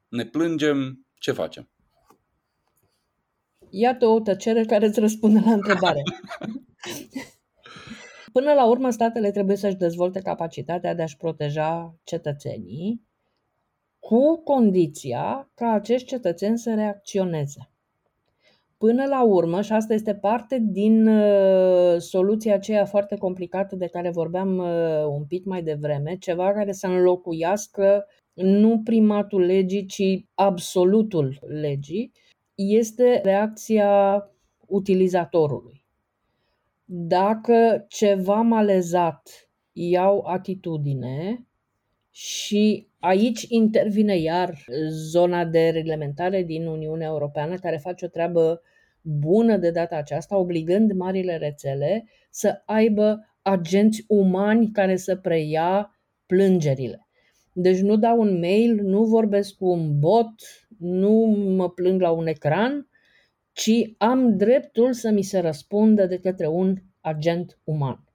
ne 0.08 0.24
plângem, 0.26 1.06
ce 1.14 1.32
facem? 1.32 1.70
Iată 3.70 4.06
o 4.06 4.20
tăcere 4.20 4.64
care 4.64 4.86
îți 4.86 5.00
răspunde 5.00 5.40
la 5.44 5.52
întrebare. 5.52 6.02
Până 8.32 8.52
la 8.52 8.66
urmă, 8.66 8.90
statele 8.90 9.30
trebuie 9.30 9.56
să-și 9.56 9.76
dezvolte 9.76 10.20
capacitatea 10.20 10.94
de 10.94 11.02
a-și 11.02 11.16
proteja 11.16 11.98
cetățenii 12.04 13.06
cu 13.98 14.42
condiția 14.42 15.50
ca 15.54 15.70
acești 15.70 16.06
cetățeni 16.06 16.58
să 16.58 16.74
reacționeze. 16.74 17.70
Până 18.78 19.06
la 19.06 19.24
urmă, 19.24 19.62
și 19.62 19.72
asta 19.72 19.94
este 19.94 20.14
parte 20.14 20.58
din 20.60 21.06
uh, 21.06 21.98
soluția 21.98 22.54
aceea 22.54 22.84
foarte 22.84 23.16
complicată 23.16 23.76
de 23.76 23.86
care 23.86 24.10
vorbeam 24.10 24.58
uh, 24.58 25.04
un 25.08 25.24
pic 25.24 25.44
mai 25.44 25.62
devreme, 25.62 26.16
ceva 26.16 26.52
care 26.52 26.72
să 26.72 26.86
înlocuiască 26.86 28.06
nu 28.34 28.80
primatul 28.84 29.40
legii, 29.40 29.86
ci 29.86 30.24
absolutul 30.34 31.38
legii, 31.46 32.12
este 32.54 33.20
reacția 33.24 34.22
utilizatorului. 34.66 35.84
Dacă 36.84 37.84
ceva 37.88 38.40
malezat 38.40 39.50
iau 39.72 40.24
atitudine 40.26 41.46
și 42.10 42.87
aici 43.00 43.46
intervine 43.48 44.16
iar 44.16 44.64
zona 44.88 45.44
de 45.44 45.68
reglementare 45.68 46.42
din 46.42 46.66
Uniunea 46.66 47.06
Europeană 47.06 47.54
care 47.54 47.76
face 47.76 48.04
o 48.04 48.08
treabă 48.08 48.62
bună 49.00 49.56
de 49.56 49.70
data 49.70 49.96
aceasta, 49.96 50.36
obligând 50.36 50.92
marile 50.92 51.36
rețele 51.36 52.04
să 52.30 52.62
aibă 52.64 53.28
agenți 53.42 54.04
umani 54.08 54.70
care 54.70 54.96
să 54.96 55.16
preia 55.16 55.98
plângerile. 56.26 57.06
Deci 57.52 57.78
nu 57.78 57.96
dau 57.96 58.20
un 58.20 58.38
mail, 58.38 58.82
nu 58.82 59.04
vorbesc 59.04 59.54
cu 59.56 59.68
un 59.68 59.98
bot, 59.98 60.34
nu 60.78 61.10
mă 61.56 61.70
plâng 61.70 62.00
la 62.00 62.10
un 62.10 62.26
ecran, 62.26 62.88
ci 63.52 63.94
am 63.96 64.36
dreptul 64.36 64.92
să 64.92 65.10
mi 65.10 65.22
se 65.22 65.38
răspundă 65.38 66.06
de 66.06 66.18
către 66.18 66.46
un 66.46 66.76
agent 67.00 67.58
uman. 67.64 68.07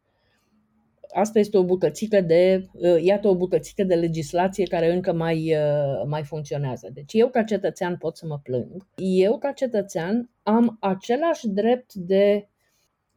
Asta 1.14 1.40
este 1.40 1.58
o 1.58 1.64
bucățică 1.64 2.22
de, 2.22 2.68
uh, 2.74 3.04
iată 3.04 3.28
o 3.28 3.36
bucățică 3.36 3.84
de 3.84 3.96
legislație 3.96 4.66
care 4.66 4.94
încă 4.94 5.14
mai, 5.14 5.56
uh, 5.56 6.06
mai 6.08 6.24
funcționează. 6.24 6.90
Deci 6.94 7.14
eu 7.14 7.30
ca 7.30 7.44
cetățean 7.44 7.98
pot 7.98 8.18
să 8.18 8.26
mă 8.26 8.40
plâng. 8.44 8.88
Eu 8.96 9.38
ca 9.38 9.52
cetățean 9.52 10.30
am 10.44 10.78
același 10.80 11.48
drept 11.48 11.94
de 11.94 12.48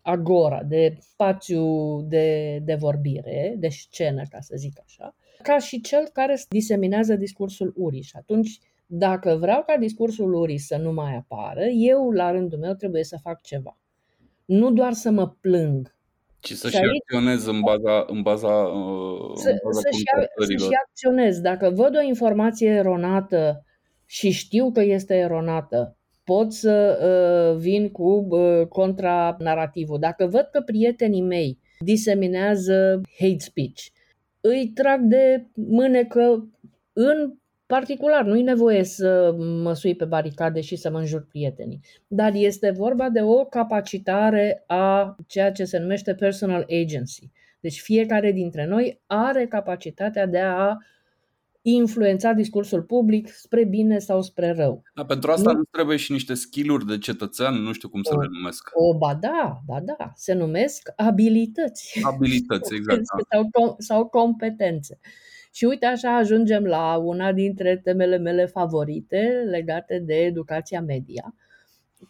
agora, 0.03 0.63
de 0.63 0.97
spațiu 1.01 2.01
de, 2.01 2.59
de 2.65 2.75
vorbire, 2.75 3.55
de 3.59 3.69
scenă, 3.69 4.23
ca 4.31 4.41
să 4.41 4.55
zic 4.57 4.81
așa, 4.85 5.15
ca 5.43 5.59
și 5.59 5.81
cel 5.81 6.09
care 6.13 6.41
diseminează 6.49 7.17
discursul 7.17 7.75
urii. 7.77 8.03
Și 8.03 8.17
atunci, 8.17 8.59
dacă 8.87 9.37
vreau 9.41 9.63
ca 9.67 9.77
discursul 9.77 10.35
urii 10.35 10.59
să 10.59 10.77
nu 10.77 10.93
mai 10.93 11.17
apară, 11.17 11.65
eu, 11.65 12.11
la 12.11 12.31
rândul 12.31 12.59
meu, 12.59 12.75
trebuie 12.75 13.05
să 13.05 13.19
fac 13.23 13.43
ceva. 13.43 13.79
Nu 14.45 14.71
doar 14.73 14.93
să 14.93 15.11
mă 15.11 15.29
plâng, 15.41 15.96
ci 16.47 16.53
să 16.53 16.69
și, 16.69 16.77
acționez 16.77 17.47
în 17.47 17.61
baza, 17.61 18.05
în 18.07 18.23
baza, 18.23 18.49
uh, 18.49 19.33
să, 19.35 19.49
în 19.49 19.59
baza 19.65 19.81
să, 19.81 19.89
și, 19.97 20.05
să 20.37 20.65
și 20.65 20.71
acționez. 20.87 21.41
Dacă 21.41 21.71
văd 21.71 21.97
o 21.97 22.07
informație 22.07 22.69
eronată 22.69 23.65
și 24.05 24.31
știu 24.31 24.73
că 24.73 24.81
este 24.81 25.15
eronată, 25.15 25.97
pot 26.25 26.53
să 26.53 26.99
uh, 27.01 27.61
vin 27.61 27.91
cu 27.91 28.27
uh, 28.29 28.67
contra-narativul. 28.67 29.99
Dacă 29.99 30.27
văd 30.27 30.49
că 30.53 30.61
prietenii 30.61 31.23
mei 31.23 31.59
diseminează 31.79 33.01
hate 33.19 33.39
speech, 33.39 33.83
îi 34.41 34.71
trag 34.75 35.01
de 35.01 35.47
mânecă 35.55 36.49
în 36.93 37.35
particular. 37.67 38.25
Nu-i 38.25 38.43
nevoie 38.43 38.85
să 38.85 39.35
mă 39.63 39.73
sui 39.73 39.95
pe 39.95 40.05
baricade 40.05 40.61
și 40.61 40.77
să 40.77 40.91
mă 40.91 40.99
înjur 40.99 41.27
prietenii. 41.29 41.81
Dar 42.07 42.35
este 42.35 42.71
vorba 42.71 43.09
de 43.09 43.23
o 43.23 43.45
capacitare 43.45 44.65
a 44.67 45.17
ceea 45.27 45.53
ce 45.53 45.65
se 45.65 45.79
numește 45.79 46.15
personal 46.15 46.67
agency. 46.83 47.31
Deci 47.61 47.81
fiecare 47.81 48.33
dintre 48.33 48.67
noi 48.67 49.01
are 49.07 49.47
capacitatea 49.47 50.27
de 50.27 50.39
a 50.39 50.77
influența 51.63 52.33
discursul 52.33 52.83
public 52.83 53.29
spre 53.29 53.65
bine 53.65 53.99
sau 53.99 54.23
spre 54.23 54.53
rău. 54.53 54.83
Da, 54.95 55.05
pentru 55.05 55.31
asta 55.31 55.53
nu, 55.53 55.59
nu 55.59 55.65
trebuie 55.71 55.97
și 55.97 56.13
niște 56.13 56.35
skill-uri 56.35 56.87
de 56.87 56.99
cetățean, 56.99 57.55
nu 57.55 57.73
știu 57.73 57.89
cum 57.89 58.01
o, 58.05 58.09
să 58.09 58.17
le 58.21 58.27
numesc. 58.31 58.71
O, 58.73 58.97
ba 58.99 59.15
da, 59.21 59.61
ba 59.67 59.81
da, 59.81 60.13
se 60.15 60.33
numesc 60.33 60.93
abilități. 60.97 62.01
Abilități, 62.03 62.75
exact. 62.75 63.01
Da. 63.31 63.39
Sau, 63.53 63.77
sau 63.79 64.07
competențe. 64.07 64.99
Și 65.57 65.65
uite 65.65 65.87
așa 65.87 66.17
ajungem 66.17 66.65
la 66.65 66.97
una 66.97 67.33
dintre 67.33 67.77
temele 67.77 68.17
mele 68.17 68.47
favorite 68.47 69.45
legate 69.51 69.99
de 69.99 70.15
educația 70.15 70.81
media 70.81 71.35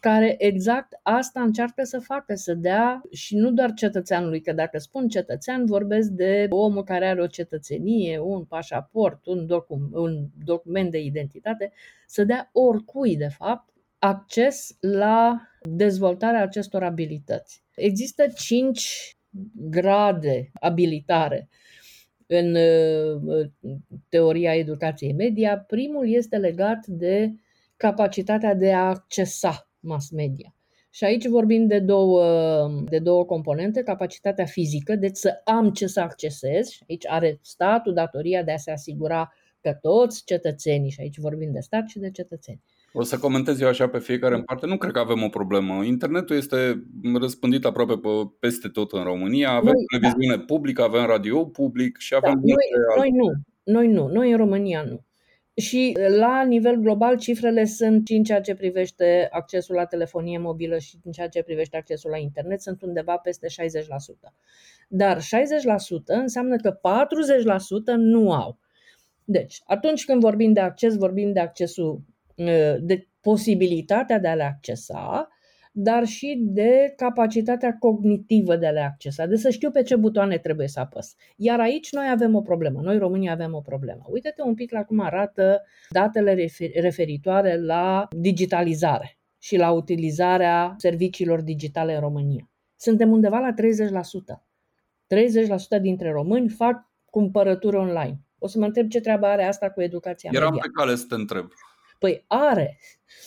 care 0.00 0.35
exact 0.38 0.98
asta 1.02 1.42
încearcă 1.42 1.82
să 1.85 1.98
facă, 1.98 2.35
să 2.35 2.54
dea 2.54 3.02
și 3.11 3.37
nu 3.37 3.50
doar 3.50 3.72
cetățeanului, 3.72 4.40
că 4.40 4.52
dacă 4.52 4.78
spun 4.78 5.09
cetățean, 5.09 5.66
vorbesc 5.66 6.09
de 6.09 6.46
omul 6.50 6.85
care 6.85 7.06
are 7.06 7.22
o 7.22 7.26
cetățenie, 7.26 8.18
un 8.18 8.44
pașaport, 8.44 9.26
un, 9.26 9.46
docu- 9.46 9.88
un 9.92 10.26
document 10.44 10.90
de 10.90 10.98
identitate, 10.98 11.72
să 12.06 12.24
dea 12.24 12.50
oricui, 12.52 13.16
de 13.16 13.28
fapt, 13.28 13.68
acces 13.98 14.76
la 14.80 15.40
dezvoltarea 15.62 16.42
acestor 16.42 16.82
abilități. 16.82 17.64
Există 17.74 18.26
cinci 18.35 19.16
grade 19.54 20.50
abilitare 20.61 21.48
în 22.27 22.55
uh, 22.55 23.47
teoria 24.09 24.55
educației 24.55 25.12
media. 25.12 25.59
Primul 25.59 26.09
este 26.09 26.37
legat 26.37 26.87
de 26.87 27.33
capacitatea 27.77 28.55
de 28.55 28.73
a 28.73 28.89
accesa 28.89 29.71
mass 29.81 30.11
media. 30.11 30.55
Și 30.91 31.05
aici 31.05 31.27
vorbim 31.27 31.67
de 31.67 31.79
două, 31.79 32.25
de 32.89 32.99
două 32.99 33.25
componente, 33.25 33.83
capacitatea 33.83 34.45
fizică, 34.45 34.95
deci 34.97 35.17
să 35.17 35.41
am 35.45 35.73
ce 35.73 35.87
să 35.87 36.01
accesez, 36.01 36.69
și 36.69 36.85
aici 36.89 37.07
are 37.07 37.39
statul 37.43 37.93
datoria 37.95 38.43
de 38.43 38.53
a 38.53 38.57
se 38.57 38.71
asigura 38.71 39.33
că 39.61 39.73
toți 39.81 40.25
cetățenii, 40.25 40.91
și 40.91 41.01
aici 41.01 41.19
vorbim 41.19 41.53
de 41.53 41.61
stat 41.61 41.89
și 41.89 41.99
de 41.99 42.11
cetățeni, 42.11 42.62
o 42.98 43.02
să 43.02 43.18
comentez 43.18 43.61
eu 43.61 43.68
așa 43.68 43.88
pe 43.88 43.98
fiecare 43.98 44.35
în 44.35 44.42
parte. 44.42 44.66
Nu 44.66 44.76
cred 44.76 44.92
că 44.92 44.98
avem 44.98 45.22
o 45.22 45.28
problemă. 45.28 45.85
Internetul 45.85 46.37
este 46.37 46.85
răspândit 47.18 47.64
aproape 47.64 47.96
pe, 47.96 48.09
peste 48.38 48.68
tot 48.68 48.92
în 48.92 49.02
România. 49.02 49.50
Avem 49.50 49.72
noi, 49.72 49.85
televiziune 50.00 50.37
da. 50.37 50.42
publică, 50.42 50.82
avem 50.82 51.06
radio 51.06 51.44
public 51.44 51.98
și 51.98 52.14
avem. 52.14 52.32
Da, 52.32 52.40
noi, 52.42 52.54
noi 52.96 53.11
nu. 53.11 53.32
Noi 53.62 53.88
nu. 53.88 54.09
Noi 54.09 54.30
în 54.30 54.37
România 54.37 54.82
nu. 54.82 55.04
Și 55.54 55.96
la 56.16 56.42
nivel 56.42 56.74
global 56.74 57.18
cifrele 57.18 57.64
sunt 57.64 58.06
și 58.06 58.14
în 58.14 58.22
ceea 58.22 58.40
ce 58.40 58.54
privește 58.54 59.28
accesul 59.30 59.74
la 59.74 59.85
telefonie 59.85 60.38
mobilă 60.38 60.78
și 60.78 60.98
în 61.04 61.12
ceea 61.12 61.28
ce 61.28 61.42
privește 61.42 61.76
accesul 61.76 62.11
la 62.11 62.16
internet 62.16 62.61
sunt 62.61 62.82
undeva 62.82 63.16
peste 63.16 63.46
60%. 63.46 64.32
Dar 64.88 65.18
60% 65.20 65.22
înseamnă 66.06 66.56
că 66.56 66.72
40% 66.72 66.80
nu 67.96 68.32
au. 68.32 68.59
Deci, 69.24 69.62
atunci 69.64 70.04
când 70.04 70.20
vorbim 70.20 70.52
de 70.52 70.61
acces, 70.61 70.96
vorbim 70.96 71.32
de 71.32 71.40
accesul, 71.40 72.00
de 72.81 73.09
posibilitatea 73.20 74.18
de 74.18 74.29
a 74.29 74.35
le 74.35 74.42
accesa, 74.42 75.29
dar 75.72 76.05
și 76.05 76.38
de 76.40 76.92
capacitatea 76.96 77.77
cognitivă 77.79 78.57
de 78.57 78.66
a 78.66 78.70
le 78.70 78.81
accesa, 78.81 79.27
de 79.27 79.37
să 79.37 79.51
știu 79.51 79.70
pe 79.70 79.83
ce 79.83 79.96
butoane 79.96 80.38
trebuie 80.38 80.68
să 80.68 80.81
apăs. 80.81 81.14
Iar 81.37 81.61
aici 81.61 81.92
noi 81.92 82.07
avem 82.11 82.35
o 82.35 82.40
problemă, 82.40 82.81
noi 82.81 82.99
românii 82.99 83.31
avem 83.31 83.55
o 83.55 83.61
problemă. 83.61 84.07
Uite-te 84.09 84.42
un 84.42 84.55
pic 84.55 84.72
la 84.72 84.85
cum 84.85 85.01
arată 85.01 85.62
datele 85.90 86.49
referitoare 86.75 87.61
la 87.61 88.09
digitalizare 88.11 89.18
și 89.38 89.57
la 89.57 89.70
utilizarea 89.70 90.75
serviciilor 90.79 91.40
digitale 91.40 91.94
în 91.94 92.01
România. 92.01 92.51
Suntem 92.77 93.11
undeva 93.11 93.38
la 93.38 93.55
30%. 93.55 94.46
30% 95.79 95.81
dintre 95.81 96.11
români 96.11 96.49
fac 96.49 96.90
cumpărături 97.05 97.77
online. 97.77 98.20
O 98.38 98.46
să 98.46 98.59
mă 98.59 98.64
întreb 98.64 98.88
ce 98.88 99.01
treabă 99.01 99.27
are 99.27 99.44
asta 99.44 99.70
cu 99.70 99.81
educația 99.83 100.31
Eram 100.33 100.53
media. 100.53 100.62
pe 100.62 100.81
cale 100.81 100.94
să 100.94 101.05
te 101.09 101.14
întreb. 101.14 101.49
Păi 101.98 102.24
are. 102.26 102.78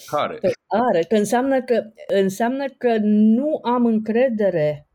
Care? 0.06 0.34
Păi 0.34 0.52
are. 0.66 1.02
Că 1.08 1.16
înseamnă, 1.16 1.62
că 1.62 1.82
înseamnă 2.06 2.64
că 2.78 2.96
nu 3.02 3.58
am 3.62 3.86
încredere 3.86 4.88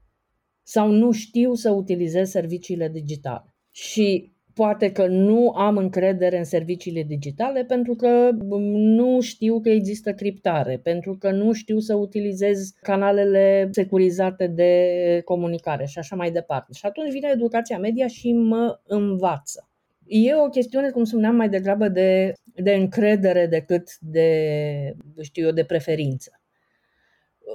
sau 0.63 0.89
nu 0.89 1.11
știu 1.11 1.53
să 1.53 1.71
utilizez 1.71 2.29
serviciile 2.29 2.89
digitale. 2.89 3.55
Și 3.71 4.33
poate 4.53 4.91
că 4.91 5.07
nu 5.07 5.49
am 5.49 5.77
încredere 5.77 6.37
în 6.37 6.43
serviciile 6.43 7.03
digitale 7.03 7.63
pentru 7.63 7.95
că 7.95 8.29
nu 8.73 9.21
știu 9.21 9.59
că 9.61 9.69
există 9.69 10.13
criptare, 10.13 10.77
pentru 10.83 11.17
că 11.17 11.31
nu 11.31 11.51
știu 11.51 11.79
să 11.79 11.95
utilizez 11.95 12.73
canalele 12.81 13.67
securizate 13.71 14.47
de 14.47 15.21
comunicare 15.25 15.85
și 15.85 15.97
așa 15.97 16.15
mai 16.15 16.31
departe. 16.31 16.73
Și 16.73 16.85
atunci 16.85 17.11
vine 17.11 17.29
educația 17.33 17.77
media 17.77 18.07
și 18.07 18.33
mă 18.33 18.79
învață. 18.83 19.69
E 20.07 20.35
o 20.35 20.49
chestiune, 20.49 20.89
cum 20.89 21.03
spuneam, 21.03 21.35
mai 21.35 21.49
degrabă 21.49 21.87
de, 21.87 22.33
de 22.43 22.73
încredere 22.73 23.47
decât 23.47 23.89
de, 23.99 24.95
știu 25.21 25.45
eu, 25.45 25.51
de 25.51 25.63
preferință. 25.63 26.41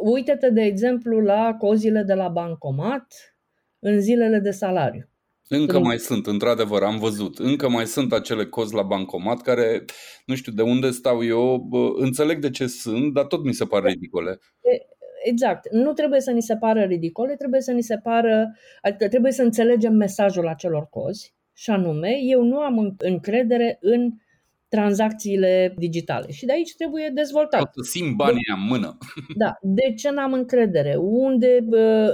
Uite-te, 0.03 0.51
de 0.51 0.63
exemplu, 0.63 1.21
la 1.21 1.55
cozile 1.59 2.03
de 2.03 2.15
la 2.15 2.29
bancomat 2.29 3.37
în 3.79 4.01
zilele 4.01 4.39
de 4.39 4.51
salariu. 4.51 5.09
Încă 5.49 5.79
mai 5.79 5.99
sunt, 5.99 6.27
într-adevăr, 6.27 6.83
am 6.83 6.99
văzut. 6.99 7.39
Încă 7.39 7.69
mai 7.69 7.87
sunt 7.87 8.13
acele 8.13 8.47
cozi 8.47 8.75
la 8.75 8.83
bancomat 8.83 9.43
care, 9.43 9.85
nu 10.27 10.35
știu 10.35 10.53
de 10.53 10.63
unde 10.63 10.91
stau 10.91 11.25
eu, 11.25 11.69
înțeleg 11.97 12.39
de 12.39 12.51
ce 12.51 12.67
sunt, 12.67 13.15
dar 13.15 13.25
tot 13.25 13.45
mi 13.45 13.53
se 13.53 13.65
par 13.65 13.83
ridicole. 13.83 14.39
Exact. 15.25 15.73
Nu 15.73 15.93
trebuie 15.93 16.21
să 16.21 16.31
ni 16.31 16.43
se 16.43 16.57
pară 16.57 16.83
ridicole, 16.83 17.37
trebuie 17.37 17.61
să 17.61 17.73
ni 17.73 17.83
se 17.83 17.97
pară, 17.97 18.57
adică 18.83 19.09
trebuie 19.09 19.33
să 19.33 19.43
înțelegem 19.43 19.95
mesajul 19.95 20.49
acelor 20.49 20.87
cozi 20.91 21.35
și 21.61 21.71
anume, 21.71 22.19
eu 22.23 22.43
nu 22.43 22.59
am 22.59 22.95
încredere 22.99 23.79
în 23.81 24.13
tranzacțiile 24.69 25.75
digitale. 25.77 26.31
Și 26.31 26.47
de 26.47 26.53
aici 26.53 26.75
trebuie 26.75 27.11
dezvoltat. 27.15 27.71
Tot 27.73 27.85
simt 27.85 28.17
banii 28.17 28.43
de, 28.47 28.53
în 28.53 28.67
mână. 28.67 28.99
Da. 29.37 29.59
De 29.63 29.95
ce 29.95 30.11
n-am 30.11 30.33
încredere? 30.33 30.97
Unde, 30.99 31.65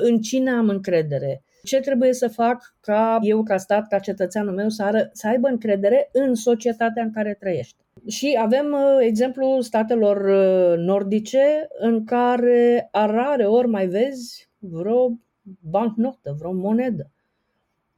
în 0.01 0.21
cine 0.21 0.51
am 0.51 0.69
încredere? 0.69 1.43
Ce 1.65 1.81
trebuie 1.81 2.13
să 2.13 2.29
fac 2.29 2.77
ca 2.81 3.19
eu, 3.23 3.43
ca 3.43 3.57
stat, 3.57 3.89
ca 3.89 3.99
cetățeanul 3.99 4.55
meu, 4.55 4.69
să, 4.69 4.83
ară, 4.83 5.11
să 5.13 5.29
aibă 5.29 5.49
încredere 5.49 6.09
în 6.13 6.35
societatea 6.35 7.03
în 7.03 7.13
care 7.13 7.37
trăiește? 7.41 7.85
Și 8.09 8.39
avem 8.41 8.67
uh, 8.73 8.99
exemplu 9.01 9.61
statelor 9.61 10.17
uh, 10.17 10.79
nordice 10.79 11.69
în 11.79 12.05
care 12.05 12.89
a 12.91 13.07
rare 13.07 13.45
ori 13.45 13.69
mai 13.69 13.87
vezi 13.87 14.49
vreo 14.59 15.19
bancnotă, 15.61 16.37
vreo 16.39 16.53
monedă. 16.53 17.11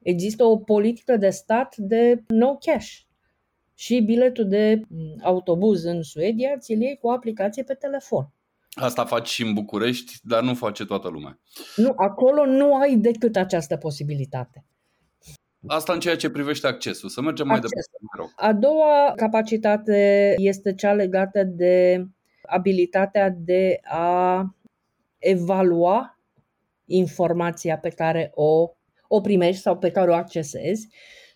Există 0.02 0.44
o 0.44 0.58
politică 0.58 1.16
de 1.16 1.30
stat 1.30 1.76
de 1.76 2.22
no 2.28 2.56
cash. 2.56 2.96
Și 3.74 4.00
biletul 4.00 4.48
de 4.48 4.80
mm, 4.88 5.20
autobuz 5.22 5.84
în 5.84 6.02
Suedia 6.02 6.58
ți-l 6.58 6.80
iei 6.80 6.98
cu 7.00 7.06
o 7.06 7.10
aplicație 7.10 7.62
pe 7.62 7.74
telefon. 7.74 8.32
Asta 8.74 9.04
faci 9.04 9.28
și 9.28 9.42
în 9.42 9.54
București, 9.54 10.14
dar 10.22 10.42
nu 10.42 10.54
face 10.54 10.84
toată 10.84 11.08
lumea. 11.08 11.40
Nu, 11.76 11.92
acolo 11.96 12.46
nu 12.46 12.74
ai 12.74 12.96
decât 12.96 13.36
această 13.36 13.76
posibilitate. 13.76 14.64
Asta 15.66 15.92
în 15.92 16.00
ceea 16.00 16.16
ce 16.16 16.30
privește 16.30 16.66
accesul. 16.66 17.08
Să 17.08 17.20
mergem 17.20 17.50
Acces. 17.50 17.70
mai 17.70 17.82
departe. 18.00 18.32
A 18.36 18.52
doua 18.52 19.12
capacitate 19.16 20.34
este 20.38 20.74
cea 20.74 20.92
legată 20.92 21.44
de 21.44 22.04
abilitatea 22.42 23.30
de 23.30 23.80
a 23.82 24.44
evalua 25.18 26.18
informația 26.84 27.78
pe 27.78 27.88
care 27.88 28.30
o, 28.34 28.70
o 29.08 29.20
primești 29.20 29.60
sau 29.60 29.78
pe 29.78 29.90
care 29.90 30.10
o 30.10 30.14
accesezi. 30.14 30.88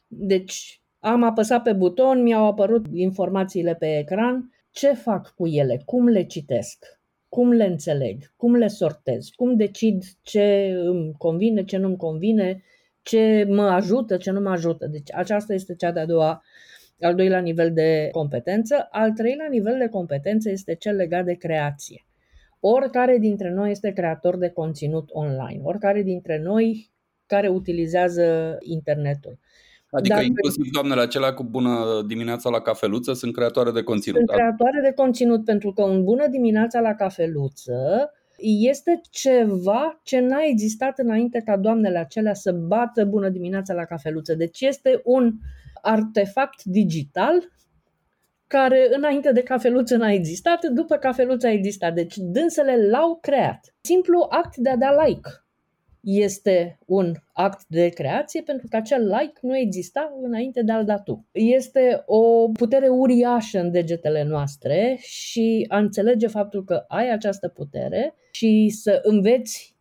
Deci 0.07 0.83
am 0.99 1.23
apăsat 1.23 1.63
pe 1.63 1.73
buton, 1.73 2.23
mi-au 2.23 2.47
apărut 2.47 2.87
informațiile 2.93 3.75
pe 3.75 3.99
ecran, 3.99 4.53
ce 4.71 4.93
fac 4.93 5.35
cu 5.37 5.47
ele, 5.47 5.83
cum 5.85 6.09
le 6.09 6.25
citesc, 6.25 7.01
cum 7.29 7.53
le 7.53 7.65
înțeleg, 7.65 8.33
cum 8.37 8.55
le 8.55 8.67
sortez, 8.67 9.29
cum 9.29 9.57
decid 9.57 10.05
ce 10.23 10.75
îmi 10.85 11.13
convine, 11.19 11.65
ce 11.65 11.77
nu-mi 11.77 11.97
convine, 11.97 12.63
ce 13.03 13.47
mă 13.49 13.63
ajută, 13.63 14.17
ce 14.17 14.31
nu 14.31 14.41
mă 14.41 14.51
ajută. 14.51 14.87
Deci 14.87 15.15
aceasta 15.15 15.55
este 15.55 15.75
cea 15.75 15.93
de-a 15.93 16.07
doua, 16.07 16.43
al 17.01 17.15
doilea 17.15 17.41
nivel 17.41 17.73
de 17.73 18.09
competență. 18.13 18.89
Al 18.91 19.13
treilea 19.13 19.47
nivel 19.51 19.79
de 19.79 19.89
competență 19.89 20.51
este 20.51 20.75
cel 20.75 20.97
legat 20.97 21.25
de 21.25 21.35
creație. 21.35 22.07
Oricare 22.61 23.19
dintre 23.19 23.51
noi 23.51 23.71
este 23.71 23.93
creator 23.93 24.37
de 24.37 24.49
conținut 24.49 25.09
online, 25.13 25.61
oricare 25.63 26.03
dintre 26.03 26.39
noi 26.39 26.92
care 27.33 27.49
utilizează 27.49 28.57
internetul. 28.61 29.39
Adică 29.91 30.15
Dar, 30.15 30.25
inclusiv 30.25 30.71
doamnele 30.73 31.01
acelea 31.01 31.33
cu 31.35 31.45
bună 31.45 32.03
dimineața 32.07 32.51
la 32.51 32.61
cafeluță 32.61 33.13
sunt 33.13 33.33
creatoare 33.35 33.71
de 33.71 33.83
conținut. 33.83 34.19
Sunt 34.19 34.31
creatoare 34.31 34.81
de 34.83 34.93
conținut 34.93 35.45
pentru 35.45 35.73
că 35.73 35.83
un 35.83 36.05
bună 36.05 36.27
dimineața 36.29 36.81
la 36.81 36.95
cafeluță 36.95 38.11
este 38.73 39.01
ceva 39.11 40.01
ce 40.03 40.21
n-a 40.21 40.43
existat 40.43 40.99
înainte 40.99 41.43
ca 41.45 41.57
doamnele 41.57 41.99
acelea 41.99 42.35
să 42.35 42.53
bată 42.53 43.05
bună 43.05 43.29
dimineața 43.29 43.75
la 43.75 43.85
cafeluță. 43.85 44.35
Deci 44.35 44.61
este 44.61 45.01
un 45.05 45.33
artefact 45.83 46.65
digital 46.65 47.51
care 48.47 48.89
înainte 48.97 49.33
de 49.33 49.43
cafeluță 49.43 49.97
n-a 49.97 50.13
existat, 50.13 50.65
după 50.65 50.97
cafeluță 50.97 51.47
a 51.47 51.51
existat. 51.51 51.95
Deci 51.95 52.15
dânsele 52.17 52.89
l-au 52.89 53.19
creat. 53.21 53.75
Simplu 53.81 54.27
act 54.29 54.57
de 54.57 54.69
a 54.69 54.77
da 54.77 55.05
like 55.05 55.42
este 56.03 56.79
un 56.87 57.13
act 57.33 57.65
de 57.69 57.89
creație 57.89 58.43
pentru 58.43 58.67
că 58.71 58.77
acel 58.77 59.07
like 59.07 59.39
nu 59.41 59.57
exista 59.57 60.19
înainte 60.23 60.63
de 60.63 60.73
a-l 60.73 60.85
da 60.85 60.99
tu. 60.99 61.27
Este 61.33 62.03
o 62.07 62.49
putere 62.49 62.89
uriașă 62.89 63.61
în 63.61 63.71
degetele 63.71 64.23
noastre 64.23 64.97
și 65.01 65.65
a 65.69 65.79
înțelege 65.79 66.27
faptul 66.27 66.65
că 66.65 66.85
ai 66.89 67.11
această 67.11 67.49
putere 67.49 68.15
și 68.33 68.69
să 68.69 69.01
înveți 69.03 69.77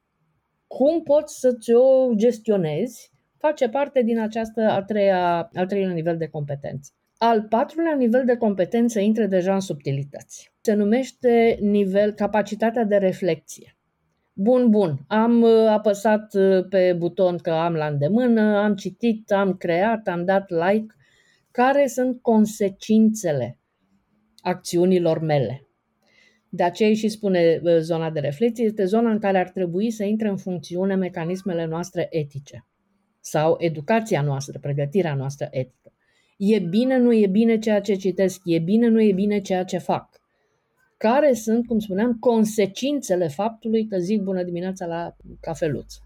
cum 0.68 1.04
poți 1.04 1.40
să 1.40 1.54
ți-o 1.60 2.14
gestionezi 2.16 3.12
face 3.38 3.70
parte 3.70 4.02
din 4.02 4.20
această 4.20 4.62
a 4.62 4.84
treia, 4.84 5.50
al 5.54 5.68
treilea 5.68 5.94
nivel 5.94 6.18
de 6.18 6.28
competență. 6.28 6.92
Al 7.18 7.42
patrulea 7.42 7.96
nivel 7.96 8.26
de 8.26 8.36
competență 8.38 9.00
intră 9.00 9.26
deja 9.26 9.54
în 9.54 9.60
subtilități. 9.60 10.54
Se 10.62 10.74
numește 10.74 11.58
nivel 11.62 12.12
capacitatea 12.12 12.84
de 12.84 12.96
reflexie. 12.96 13.76
Bun, 14.34 14.70
bun, 14.70 15.06
am 15.08 15.42
uh, 15.42 15.68
apăsat 15.68 16.34
uh, 16.34 16.66
pe 16.70 16.94
buton 16.98 17.38
că 17.38 17.52
am 17.52 17.74
la 17.74 17.86
îndemână, 17.88 18.58
am 18.58 18.76
citit, 18.76 19.32
am 19.32 19.54
creat, 19.58 20.08
am 20.08 20.26
dat 20.26 20.50
like. 20.50 20.96
Care 21.52 21.88
sunt 21.88 22.22
consecințele 22.22 23.60
acțiunilor 24.42 25.20
mele? 25.20 25.68
De 26.50 26.64
aceea 26.64 26.94
și 26.94 27.10
spune 27.10 27.60
uh, 27.64 27.78
zona 27.78 28.10
de 28.10 28.20
reflexie, 28.20 28.66
este 28.66 28.86
zona 28.86 29.12
în 29.12 29.20
care 29.20 29.40
ar 29.40 29.50
trebui 29.50 29.92
să 29.92 30.04
intre 30.04 30.28
în 30.28 30.38
funcțiune 30.38 30.96
mecanismele 30.96 31.66
noastre 31.66 32.08
etice 32.10 32.66
sau 33.20 33.56
educația 33.60 34.22
noastră, 34.22 34.60
pregătirea 34.60 35.14
noastră 35.16 35.48
etică. 35.52 35.94
E 36.38 36.60
bine, 36.60 36.98
nu 36.98 37.14
e 37.14 37.28
bine 37.28 37.58
ceea 37.58 37.82
ce 37.82 37.96
citesc, 37.96 38.42
e 38.46 38.60
bine, 38.60 38.88
nu 38.88 39.02
e 39.02 39.14
bine 39.14 39.40
ceea 39.40 39.64
ce 39.64 39.78
fac 39.78 40.21
care 41.02 41.34
sunt, 41.34 41.68
cum 41.68 41.80
spuneam, 41.80 42.18
consecințele 42.20 43.28
faptului 43.28 43.88
că 43.88 43.98
zic 43.98 44.22
bună 44.22 44.44
dimineața 44.44 44.86
la 44.86 45.16
cafeluță. 45.40 46.00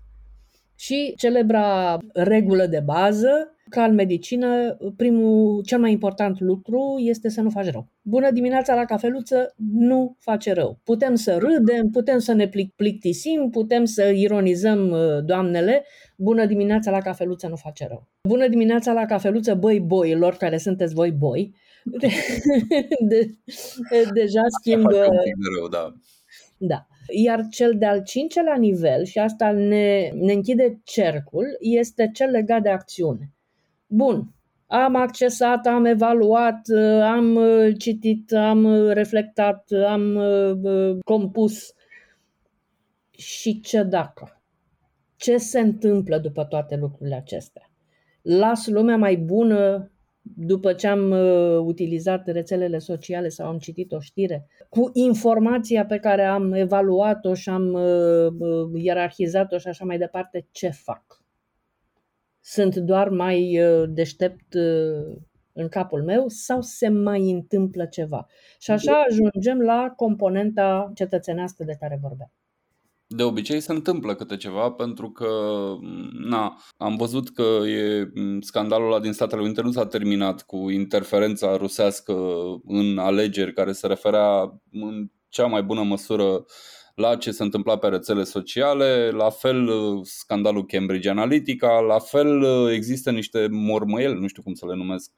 Și 0.75 1.13
celebra 1.17 1.97
regulă 2.13 2.65
de 2.65 2.79
bază, 2.79 3.54
ca 3.69 3.83
în 3.83 3.93
medicină, 3.93 4.77
primul, 4.95 5.63
cel 5.63 5.79
mai 5.79 5.91
important 5.91 6.39
lucru 6.39 6.95
este 6.97 7.29
să 7.29 7.41
nu 7.41 7.49
faci 7.49 7.71
rău. 7.71 7.87
Bună 8.01 8.31
dimineața 8.31 8.75
la 8.75 8.85
cafeluță 8.85 9.53
nu 9.71 10.15
face 10.19 10.53
rău. 10.53 10.79
Putem 10.83 11.15
să 11.15 11.37
râdem, 11.37 11.89
putem 11.89 12.19
să 12.19 12.33
ne 12.33 12.49
plictisim, 12.75 13.49
putem 13.49 13.85
să 13.85 14.03
ironizăm 14.03 14.89
uh, 14.89 15.23
doamnele. 15.25 15.85
Bună 16.17 16.45
dimineața 16.45 16.91
la 16.91 16.99
cafeluță 16.99 17.47
nu 17.47 17.55
face 17.55 17.87
rău. 17.87 18.07
Bună 18.27 18.47
dimineața 18.47 18.93
la 18.93 19.05
cafeluță, 19.05 19.53
băi 19.53 19.79
boilor, 19.79 20.35
care 20.35 20.57
sunteți 20.57 20.93
voi 20.93 21.11
boi 21.11 21.53
de, 21.85 22.07
de, 23.09 23.35
deja 24.13 24.41
schimbă. 24.59 24.89
De 24.91 25.31
rău, 25.57 25.67
da. 25.67 25.93
Da. 26.57 26.87
Iar 27.07 27.47
cel 27.49 27.73
de-al 27.77 28.03
cincelea 28.03 28.55
nivel, 28.55 29.03
și 29.03 29.19
asta 29.19 29.51
ne, 29.51 30.09
ne 30.13 30.33
închide 30.33 30.81
cercul, 30.83 31.45
este 31.59 32.09
cel 32.13 32.29
legat 32.29 32.61
de 32.61 32.69
acțiune. 32.69 33.33
Bun, 33.87 34.33
am 34.67 34.95
accesat, 34.95 35.65
am 35.65 35.85
evaluat, 35.85 36.61
am 37.03 37.39
citit, 37.77 38.33
am 38.33 38.89
reflectat, 38.91 39.71
am 39.87 40.19
compus. 41.03 41.73
Și 43.11 43.59
ce 43.59 43.83
dacă? 43.83 44.41
Ce 45.15 45.37
se 45.37 45.59
întâmplă 45.59 46.17
după 46.17 46.43
toate 46.43 46.75
lucrurile 46.75 47.15
acestea? 47.15 47.69
Las 48.21 48.67
lumea 48.67 48.97
mai 48.97 49.15
bună 49.15 49.91
după 50.33 50.73
ce 50.73 50.87
am 50.87 51.11
uh, 51.11 51.57
utilizat 51.57 52.27
rețelele 52.27 52.77
sociale 52.77 53.27
sau 53.27 53.47
am 53.47 53.57
citit 53.57 53.91
o 53.91 53.99
știre, 53.99 54.47
cu 54.69 54.89
informația 54.93 55.85
pe 55.85 55.97
care 55.97 56.23
am 56.23 56.53
evaluat-o 56.53 57.33
și 57.33 57.49
am 57.49 57.73
uh, 57.73 58.27
uh, 58.39 58.83
ierarhizat-o 58.83 59.57
și 59.57 59.67
așa 59.67 59.85
mai 59.85 59.97
departe, 59.97 60.47
ce 60.51 60.69
fac? 60.69 61.24
Sunt 62.47 62.75
doar 62.75 63.09
mai 63.09 63.59
uh, 63.59 63.83
deștept 63.87 64.53
uh, 64.53 65.17
în 65.53 65.67
capul 65.67 66.03
meu 66.03 66.25
sau 66.27 66.61
se 66.61 66.89
mai 66.89 67.31
întâmplă 67.31 67.85
ceva? 67.85 68.27
Și 68.59 68.71
așa 68.71 69.03
ajungem 69.09 69.59
la 69.59 69.93
componenta 69.95 70.91
cetățenească 70.95 71.63
de 71.63 71.77
care 71.79 71.99
vorbeam 72.01 72.31
de 73.07 73.23
obicei 73.23 73.59
se 73.59 73.71
întâmplă 73.71 74.15
câte 74.15 74.37
ceva 74.37 74.71
pentru 74.71 75.11
că 75.11 75.27
na, 76.29 76.57
am 76.77 76.95
văzut 76.95 77.29
că 77.29 77.67
e 77.67 78.07
scandalul 78.39 78.91
ăla 78.91 78.99
din 78.99 79.11
Statele 79.11 79.41
Unite 79.41 79.61
nu 79.61 79.71
s-a 79.71 79.85
terminat 79.85 80.41
cu 80.41 80.69
interferența 80.69 81.57
rusească 81.57 82.13
în 82.65 82.97
alegeri 82.97 83.53
care 83.53 83.71
se 83.71 83.87
referea 83.87 84.61
în 84.71 85.07
cea 85.29 85.45
mai 85.45 85.63
bună 85.63 85.83
măsură 85.83 86.45
la 86.95 87.15
ce 87.15 87.31
se 87.31 87.43
întâmpla 87.43 87.77
pe 87.77 87.87
rețele 87.87 88.23
sociale, 88.23 89.09
la 89.09 89.29
fel 89.29 89.69
scandalul 90.03 90.65
Cambridge 90.65 91.09
Analytica, 91.09 91.79
la 91.79 91.99
fel 91.99 92.43
există 92.73 93.11
niște 93.11 93.47
mormăieli, 93.51 94.19
nu 94.19 94.27
știu 94.27 94.41
cum 94.41 94.53
să 94.53 94.65
le 94.65 94.75
numesc, 94.75 95.11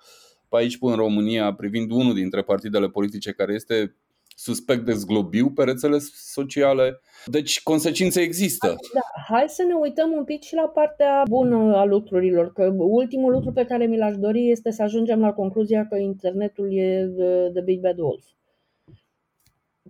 pe 0.50 0.58
aici 0.58 0.78
în 0.80 0.96
România 0.96 1.54
privind 1.54 1.92
unul 1.92 2.14
dintre 2.14 2.42
partidele 2.42 2.88
politice 2.88 3.32
care 3.32 3.54
este 3.54 3.96
suspect 4.36 4.86
de 4.86 4.94
zglobiu 4.94 5.50
pe 5.50 5.64
rețele 5.64 5.98
sociale. 6.14 7.02
Deci 7.26 7.64
consecințe 7.64 8.22
există. 8.22 8.76
Da, 8.94 9.02
hai 9.28 9.46
să 9.48 9.64
ne 9.68 9.74
uităm 9.74 10.12
un 10.12 10.24
pic 10.24 10.42
și 10.42 10.56
la 10.56 10.68
partea 10.68 11.24
bună 11.30 11.76
a 11.76 11.86
lucrurilor, 11.86 12.54
că 12.54 12.74
ultimul 12.78 13.32
lucru 13.32 13.52
pe 13.52 13.66
care 13.66 13.86
mi 13.86 13.98
l-aș 13.98 14.16
dori 14.18 14.52
este 14.52 14.72
să 14.72 14.82
ajungem 14.82 15.20
la 15.20 15.34
concluzia 15.34 15.88
că 15.88 15.98
internetul 15.98 16.78
e 16.78 17.10
the 17.54 17.62
big 17.64 17.80
bad 17.80 17.98
wolf. 18.00 18.24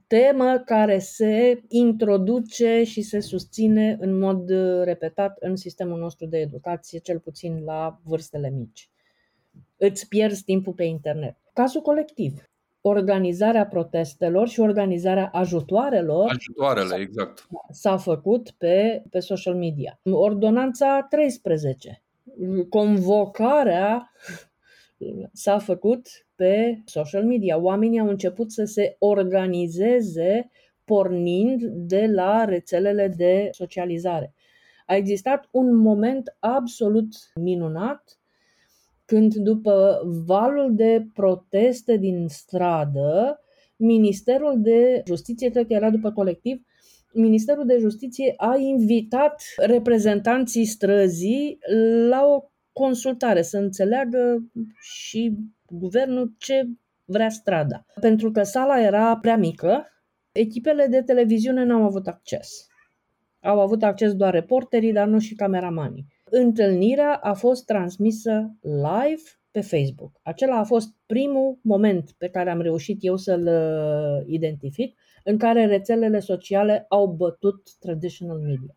Temă 0.07 0.59
care 0.65 0.99
se 0.99 1.63
introduce 1.67 2.83
și 2.83 3.01
se 3.01 3.19
susține 3.19 3.97
în 3.99 4.19
mod 4.19 4.49
repetat 4.83 5.37
în 5.39 5.55
sistemul 5.55 5.99
nostru 5.99 6.25
de 6.25 6.37
educație, 6.37 6.99
cel 6.99 7.19
puțin 7.19 7.63
la 7.63 7.99
vârstele 8.03 8.49
mici. 8.49 8.89
Îți 9.77 10.07
pierzi 10.07 10.43
timpul 10.43 10.73
pe 10.73 10.83
internet 10.83 11.37
Cazul 11.53 11.81
colectiv. 11.81 12.49
Organizarea 12.81 13.65
protestelor 13.65 14.47
și 14.47 14.59
organizarea 14.59 15.29
ajutoarelor 15.33 16.29
Ajutoarele, 16.29 16.95
exact. 16.95 17.47
s-a 17.71 17.97
făcut 17.97 18.51
pe, 18.57 19.03
pe 19.09 19.19
social 19.19 19.55
media. 19.55 19.99
Ordonanța 20.03 21.07
13. 21.09 22.03
Convocarea 22.69 24.11
s-a 25.33 25.57
făcut 25.57 26.07
pe 26.35 26.81
social 26.85 27.25
media. 27.25 27.57
Oamenii 27.57 27.99
au 27.99 28.07
început 28.07 28.51
să 28.51 28.63
se 28.63 28.95
organizeze 28.99 30.49
pornind 30.85 31.63
de 31.63 32.05
la 32.05 32.45
rețelele 32.45 33.13
de 33.17 33.49
socializare. 33.51 34.33
A 34.85 34.95
existat 34.95 35.47
un 35.51 35.75
moment 35.75 36.35
absolut 36.39 37.13
minunat 37.35 38.19
când 39.05 39.35
după 39.35 40.01
valul 40.25 40.75
de 40.75 41.07
proteste 41.13 41.97
din 41.97 42.27
stradă, 42.27 43.39
Ministerul 43.75 44.61
de 44.61 45.03
Justiție, 45.05 45.49
cred 45.49 45.67
că 45.67 45.73
era 45.73 45.89
după 45.89 46.11
colectiv, 46.11 46.61
Ministerul 47.13 47.65
de 47.65 47.77
Justiție 47.79 48.33
a 48.37 48.55
invitat 48.57 49.43
reprezentanții 49.57 50.65
străzii 50.65 51.57
la 52.09 52.25
o 52.25 52.43
consultare, 52.77 53.41
să 53.41 53.57
înțeleagă 53.57 54.51
și 54.79 55.37
guvernul 55.69 56.35
ce 56.37 56.67
vrea 57.05 57.29
strada. 57.29 57.85
Pentru 57.99 58.31
că 58.31 58.43
sala 58.43 58.81
era 58.81 59.17
prea 59.17 59.37
mică, 59.37 59.85
echipele 60.31 60.87
de 60.87 61.01
televiziune 61.01 61.63
n-au 61.63 61.83
avut 61.83 62.07
acces. 62.07 62.67
Au 63.41 63.59
avut 63.59 63.83
acces 63.83 64.13
doar 64.13 64.33
reporterii, 64.33 64.91
dar 64.91 65.07
nu 65.07 65.19
și 65.19 65.35
cameramanii. 65.35 66.07
Întâlnirea 66.23 67.13
a 67.15 67.33
fost 67.33 67.65
transmisă 67.65 68.57
live 68.61 69.21
pe 69.51 69.61
Facebook. 69.61 70.11
Acela 70.23 70.57
a 70.57 70.63
fost 70.63 70.95
primul 71.05 71.59
moment 71.61 72.11
pe 72.17 72.29
care 72.29 72.49
am 72.49 72.61
reușit 72.61 72.97
eu 73.01 73.15
să-l 73.15 73.47
uh, 73.47 74.33
identific, 74.33 74.97
în 75.23 75.37
care 75.37 75.65
rețelele 75.65 76.19
sociale 76.19 76.85
au 76.89 77.07
bătut 77.07 77.61
traditional 77.79 78.37
media. 78.37 78.75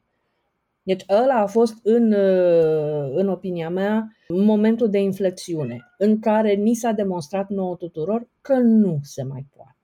Deci 0.82 1.04
ăla 1.08 1.34
a 1.34 1.46
fost, 1.46 1.74
în, 1.82 2.12
uh, 2.12 3.10
în 3.14 3.28
opinia 3.28 3.70
mea, 3.70 4.16
momentul 4.28 4.90
de 4.90 4.98
inflexiune, 4.98 5.94
în 5.98 6.20
care 6.20 6.54
ni 6.54 6.74
s-a 6.74 6.92
demonstrat 6.92 7.48
nouă 7.48 7.76
tuturor 7.76 8.28
că 8.40 8.54
nu 8.54 8.98
se 9.02 9.22
mai 9.22 9.46
poate. 9.56 9.74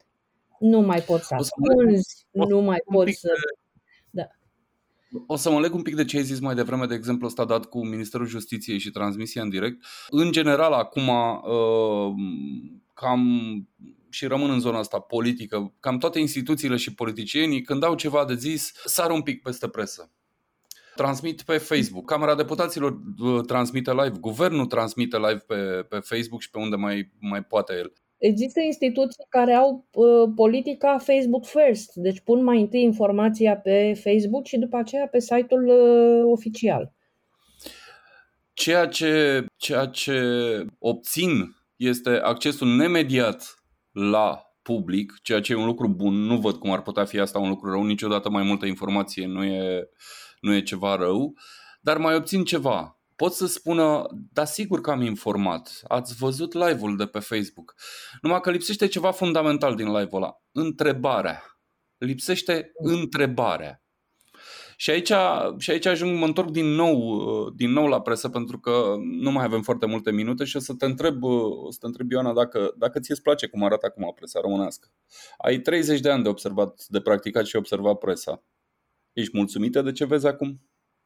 Nu 0.59 0.81
mai 0.81 1.01
poți 1.01 1.27
să 1.27 1.35
ascunzi, 1.35 2.27
nu 2.31 2.61
mai 2.61 2.79
poți 2.93 3.13
să... 3.13 3.29
Da. 4.11 4.27
O 5.27 5.37
să 5.37 5.51
mă 5.51 5.61
leg 5.61 5.75
un 5.75 5.83
pic 5.83 5.95
de 5.95 6.05
ce 6.05 6.17
ai 6.17 6.23
zis 6.23 6.41
mai 6.41 6.55
devreme, 6.55 6.87
de 6.87 6.95
exemplu 6.95 7.27
ăsta 7.27 7.45
dat 7.45 7.65
cu 7.65 7.87
Ministerul 7.87 8.27
Justiției 8.27 8.79
și 8.79 8.91
transmisia 8.91 9.43
în 9.43 9.49
direct. 9.49 9.85
În 10.09 10.33
general, 10.33 10.73
acum, 10.73 11.09
uh, 11.09 12.15
cam 12.95 13.23
și 14.09 14.27
rămân 14.27 14.51
în 14.51 14.61
zona 14.61 14.79
asta 14.79 14.99
politică, 14.99 15.75
cam 15.81 15.99
toate 15.99 16.19
instituțiile 16.19 16.77
și 16.77 16.95
politicienii, 16.95 17.63
când 17.63 17.83
au 17.83 17.95
ceva 17.95 18.25
de 18.25 18.35
zis, 18.35 18.73
sar 18.85 19.11
un 19.11 19.23
pic 19.23 19.43
peste 19.43 19.69
presă 19.69 20.11
transmit 20.97 21.43
pe 21.43 21.57
Facebook. 21.59 22.05
Camera 22.05 22.35
Deputaților 22.35 22.99
uh, 23.19 23.45
transmite 23.47 23.93
live, 23.93 24.17
guvernul 24.21 24.67
transmite 24.67 25.17
live 25.17 25.45
pe, 25.47 25.87
pe 25.89 25.99
Facebook 25.99 26.41
și 26.41 26.51
pe 26.51 26.59
unde 26.59 26.77
mai, 26.77 27.11
mai 27.21 27.43
poate 27.43 27.73
el. 27.73 27.93
Există 28.19 28.61
instituții 28.61 29.25
care 29.29 29.53
au 29.53 29.87
uh, 29.93 30.31
politica 30.35 30.99
Facebook 30.99 31.45
First, 31.47 31.95
deci 31.95 32.21
pun 32.21 32.45
mai 32.45 32.61
întâi 32.61 32.83
informația 32.83 33.57
pe 33.57 34.01
Facebook 34.03 34.47
și 34.47 34.59
după 34.59 34.77
aceea 34.77 35.07
pe 35.07 35.21
site-ul 35.21 35.67
uh, 35.67 36.33
oficial. 36.33 36.93
Ceea 38.53 38.87
ce, 38.87 39.45
ceea 39.57 39.87
ce 39.87 40.21
obțin 40.79 41.57
este 41.77 42.11
accesul 42.11 42.69
nemediat 42.69 43.65
la 43.93 44.46
public, 44.66 45.14
ceea 45.22 45.40
ce 45.40 45.52
e 45.52 45.57
un 45.57 45.66
lucru 45.66 45.88
bun. 45.88 46.14
Nu 46.14 46.37
văd 46.37 46.57
cum 46.57 46.70
ar 46.70 46.83
putea 46.83 47.05
fi 47.05 47.18
asta 47.18 47.38
un 47.38 47.48
lucru 47.48 47.70
rău. 47.70 47.85
Niciodată 47.85 48.31
mai 48.31 48.42
multă 48.42 48.66
informație 48.66 49.26
nu 49.26 49.44
e, 49.44 49.88
nu 50.40 50.55
e 50.55 50.62
ceva 50.62 50.96
rău, 50.96 51.35
dar 51.81 51.98
mai 51.98 52.14
obțin 52.14 52.44
ceva. 52.44 53.00
Pot 53.16 53.33
să 53.33 53.46
spună, 53.46 54.07
da 54.33 54.44
sigur 54.44 54.81
că 54.81 54.90
am 54.90 55.00
informat, 55.00 55.81
ați 55.88 56.14
văzut 56.14 56.52
live-ul 56.52 56.96
de 56.96 57.07
pe 57.07 57.18
Facebook. 57.18 57.74
Numai 58.20 58.40
că 58.40 58.50
lipsește 58.50 58.87
ceva 58.87 59.11
fundamental 59.11 59.74
din 59.74 59.87
live-ul 59.87 60.22
ăla. 60.22 60.33
Întrebarea. 60.52 61.42
Lipsește 61.98 62.70
întrebarea. 62.74 63.86
Și 64.79 64.91
aici, 64.91 65.12
și 65.59 65.71
aici 65.71 65.87
ajung, 65.87 66.19
mă 66.19 66.25
întorc 66.25 66.51
din 66.51 66.67
nou, 66.67 67.51
din 67.51 67.71
nou 67.71 67.87
la 67.87 68.01
presă 68.01 68.29
pentru 68.29 68.59
că 68.59 68.95
nu 69.21 69.31
mai 69.31 69.45
avem 69.45 69.62
foarte 69.62 69.87
multe 69.87 70.11
minute 70.12 70.45
și 70.45 70.57
o 70.57 70.61
să 70.61 70.75
te 70.75 70.85
întreb, 70.85 71.23
o 71.23 71.71
să 71.71 71.79
te 71.81 71.87
întreb 71.87 72.11
Ioana, 72.11 72.33
dacă, 72.33 72.75
dacă 72.79 73.01
ți-e 73.01 73.15
place 73.23 73.47
cum 73.47 73.62
arată 73.62 73.87
acum 73.87 74.12
presa 74.15 74.41
românească. 74.41 74.89
Ai 75.37 75.59
30 75.59 76.01
de 76.01 76.11
ani 76.11 76.23
de 76.23 76.29
observat, 76.29 76.85
de 76.89 77.01
practicat 77.01 77.45
și 77.45 77.57
observat 77.57 77.99
presa. 77.99 78.43
Ești 79.12 79.37
mulțumită 79.37 79.83
de 79.83 79.93
ce 79.93 80.05
vezi 80.05 80.27
acum? 80.27 80.61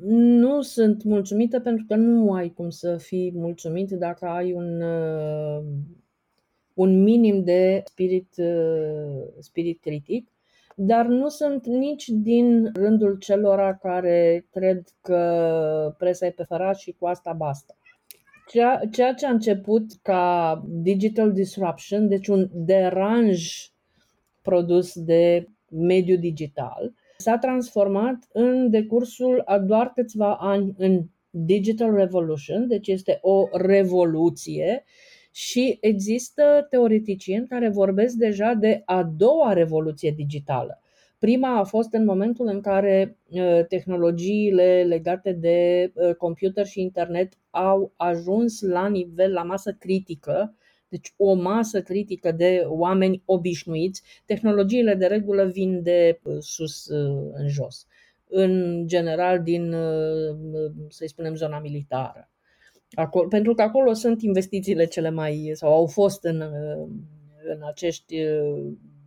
Nu 0.06 0.62
sunt 0.62 1.02
mulțumită 1.02 1.61
pentru 1.61 1.85
că 1.88 1.94
nu 1.94 2.33
ai 2.33 2.52
cum 2.52 2.70
să 2.70 2.96
fii 2.96 3.33
mulțumit 3.35 3.90
dacă 3.90 4.26
ai 4.26 4.52
un, 4.52 4.80
uh, 4.80 5.64
un 6.74 7.02
minim 7.02 7.44
de 7.44 7.83
spirit, 7.85 8.35
uh, 8.37 9.22
spirit 9.38 9.80
critic, 9.80 10.29
dar 10.82 11.06
nu 11.06 11.28
sunt 11.28 11.66
nici 11.66 12.08
din 12.08 12.70
rândul 12.74 13.18
celor 13.18 13.78
care 13.82 14.46
cred 14.50 14.84
că 15.00 15.94
presa 15.98 16.26
e 16.26 16.30
pe 16.30 16.42
fărat 16.42 16.76
și 16.76 16.94
cu 16.98 17.06
asta 17.06 17.32
basta. 17.32 17.76
Ceea, 18.48 18.80
ceea 18.92 19.14
ce 19.14 19.26
a 19.26 19.30
început 19.30 19.84
ca 20.02 20.62
digital 20.68 21.32
disruption, 21.32 22.08
deci 22.08 22.26
un 22.26 22.48
deranj 22.52 23.70
produs 24.42 24.98
de 24.98 25.48
mediul 25.70 26.18
digital, 26.18 26.92
s-a 27.16 27.38
transformat 27.38 28.28
în 28.32 28.70
decursul 28.70 29.42
a 29.44 29.58
doar 29.58 29.92
câțiva 29.94 30.36
ani 30.36 30.74
în 30.78 31.04
Digital 31.30 31.94
Revolution, 31.94 32.68
deci 32.68 32.88
este 32.88 33.18
o 33.22 33.48
revoluție 33.52 34.84
și 35.30 35.78
există 35.80 36.66
teoreticieni 36.70 37.46
care 37.46 37.68
vorbesc 37.68 38.14
deja 38.14 38.54
de 38.54 38.82
a 38.84 39.02
doua 39.02 39.52
revoluție 39.52 40.10
digitală. 40.16 40.80
Prima 41.18 41.58
a 41.58 41.64
fost 41.64 41.92
în 41.92 42.04
momentul 42.04 42.46
în 42.46 42.60
care 42.60 43.18
uh, 43.28 43.66
tehnologiile 43.68 44.84
legate 44.88 45.32
de 45.32 45.90
uh, 45.94 46.14
computer 46.14 46.66
și 46.66 46.80
internet 46.80 47.32
au 47.50 47.92
ajuns 47.96 48.60
la 48.60 48.88
nivel, 48.88 49.32
la 49.32 49.42
masă 49.42 49.72
critică, 49.78 50.54
deci 50.88 51.14
o 51.16 51.34
masă 51.34 51.82
critică 51.82 52.32
de 52.32 52.64
oameni 52.66 53.22
obișnuiți. 53.24 54.02
Tehnologiile 54.24 54.94
de 54.94 55.06
regulă 55.06 55.44
vin 55.44 55.82
de 55.82 56.20
uh, 56.22 56.36
sus 56.38 56.86
uh, 56.86 57.30
în 57.32 57.48
jos. 57.48 57.86
În 58.28 58.82
general 58.86 59.42
din, 59.42 59.72
uh, 59.72 60.36
să 60.88 61.04
spunem, 61.06 61.34
zona 61.34 61.58
militară. 61.58 62.29
Acolo, 62.94 63.29
pentru 63.29 63.55
că 63.55 63.62
acolo 63.62 63.92
sunt 63.92 64.22
investițiile 64.22 64.85
cele 64.85 65.11
mai, 65.11 65.50
sau 65.55 65.72
au 65.72 65.87
fost 65.87 66.24
în, 66.24 66.40
în, 67.44 67.62
acești, 67.66 68.20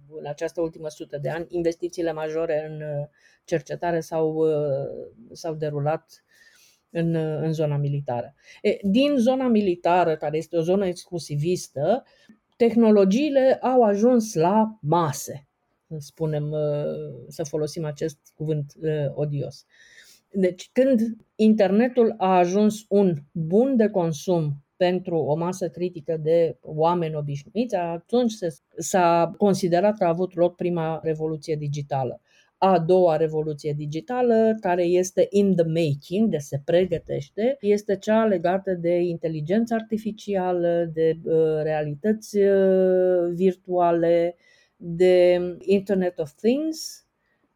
în 0.07 0.25
această 0.25 0.61
ultimă 0.61 0.89
sută 0.89 1.17
de 1.17 1.29
ani, 1.29 1.45
investițiile 1.49 2.11
majore 2.11 2.67
în 2.69 2.83
cercetare 3.45 3.99
s-au, 3.99 4.45
s-au 5.31 5.53
derulat 5.53 6.23
în, 6.89 7.15
în 7.15 7.53
zona 7.53 7.77
militară. 7.77 8.35
E, 8.61 8.77
din 8.81 9.15
zona 9.17 9.47
militară, 9.47 10.15
care 10.15 10.37
este 10.37 10.57
o 10.57 10.61
zonă 10.61 10.85
exclusivistă, 10.85 12.03
tehnologiile 12.57 13.57
au 13.61 13.83
ajuns 13.83 14.33
la 14.33 14.77
mase, 14.81 15.47
să 15.87 15.95
spunem, 15.99 16.51
uh, 16.51 17.25
să 17.27 17.43
folosim 17.43 17.85
acest 17.85 18.17
cuvânt 18.35 18.73
uh, 18.81 19.11
odios. 19.13 19.65
Deci, 20.33 20.69
când 20.71 21.01
internetul 21.35 22.15
a 22.17 22.37
ajuns 22.37 22.85
un 22.89 23.15
bun 23.31 23.75
de 23.75 23.89
consum 23.89 24.53
pentru 24.75 25.15
o 25.17 25.35
masă 25.35 25.69
critică 25.69 26.17
de 26.17 26.57
oameni 26.61 27.15
obișnuiți, 27.15 27.75
atunci 27.75 28.33
s-a 28.77 29.33
considerat 29.37 29.97
că 29.97 30.03
a 30.03 30.07
avut 30.07 30.35
loc 30.35 30.55
prima 30.55 30.99
revoluție 31.03 31.55
digitală 31.55 32.21
a 32.65 32.79
doua 32.79 33.15
revoluție 33.15 33.73
digitală, 33.77 34.57
care 34.59 34.83
este 34.83 35.27
in 35.29 35.55
the 35.55 35.65
making, 35.65 36.29
de 36.29 36.37
se 36.37 36.61
pregătește, 36.65 37.57
este 37.61 37.97
cea 37.97 38.25
legată 38.25 38.73
de 38.73 38.95
inteligență 38.95 39.73
artificială, 39.73 40.89
de 40.93 41.17
uh, 41.23 41.61
realități 41.63 42.37
uh, 42.37 43.31
virtuale, 43.33 44.35
de 44.75 45.39
Internet 45.59 46.19
of 46.19 46.31
Things, 46.31 47.05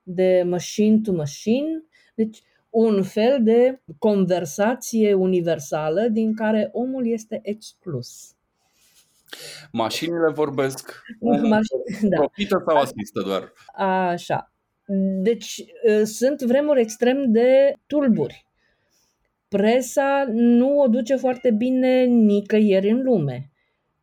de 0.04 0.44
machine 0.46 1.00
to 1.04 1.12
machine. 1.12 1.84
Deci, 2.16 2.42
un 2.70 3.04
fel 3.04 3.38
de 3.44 3.82
conversație 3.98 5.14
universală 5.14 6.08
din 6.08 6.36
care 6.36 6.70
omul 6.72 7.08
este 7.08 7.40
exclus. 7.44 8.36
Mașinile 9.72 10.32
vorbesc. 10.34 11.02
Mașini, 11.20 12.10
da. 12.10 12.18
Profită 12.18 12.64
sau 12.68 12.78
asistă 12.78 13.22
doar? 13.26 13.54
Așa. 13.74 14.52
Deci 15.22 15.64
ă, 15.90 16.04
sunt 16.04 16.42
vremuri 16.42 16.82
extrem 16.82 17.32
de 17.32 17.74
tulburi. 17.88 18.46
Presa 19.48 20.26
nu 20.32 20.80
o 20.80 20.88
duce 20.88 21.16
foarte 21.16 21.52
bine 21.52 22.04
nicăieri 22.04 22.90
în 22.90 23.02
lume. 23.02 23.52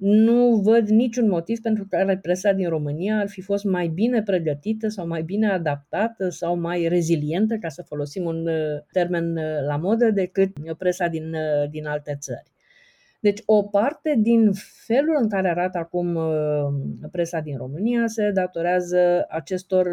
Nu 0.06 0.56
văd 0.56 0.88
niciun 0.88 1.28
motiv 1.28 1.60
pentru 1.60 1.86
care 1.90 2.18
presa 2.18 2.52
din 2.52 2.68
România 2.68 3.18
ar 3.18 3.28
fi 3.28 3.40
fost 3.40 3.64
mai 3.64 3.88
bine 3.88 4.22
pregătită 4.22 4.88
sau 4.88 5.06
mai 5.06 5.22
bine 5.22 5.50
adaptată 5.50 6.28
sau 6.28 6.56
mai 6.56 6.88
rezilientă, 6.88 7.56
ca 7.56 7.68
să 7.68 7.82
folosim 7.82 8.24
un 8.24 8.46
uh, 8.46 8.82
termen 8.92 9.36
uh, 9.36 9.66
la 9.66 9.76
modă, 9.76 10.10
decât 10.10 10.52
presa 10.78 11.06
din, 11.06 11.34
uh, 11.34 11.70
din 11.70 11.86
alte 11.86 12.16
țări. 12.20 12.52
Deci 13.20 13.42
o 13.46 13.62
parte 13.62 14.14
din 14.18 14.52
felul 14.86 15.18
în 15.20 15.28
care 15.28 15.48
arată 15.48 15.78
acum 15.78 16.18
presa 17.10 17.40
din 17.40 17.56
România 17.56 18.06
se 18.06 18.30
datorează 18.30 19.26
acestor 19.28 19.88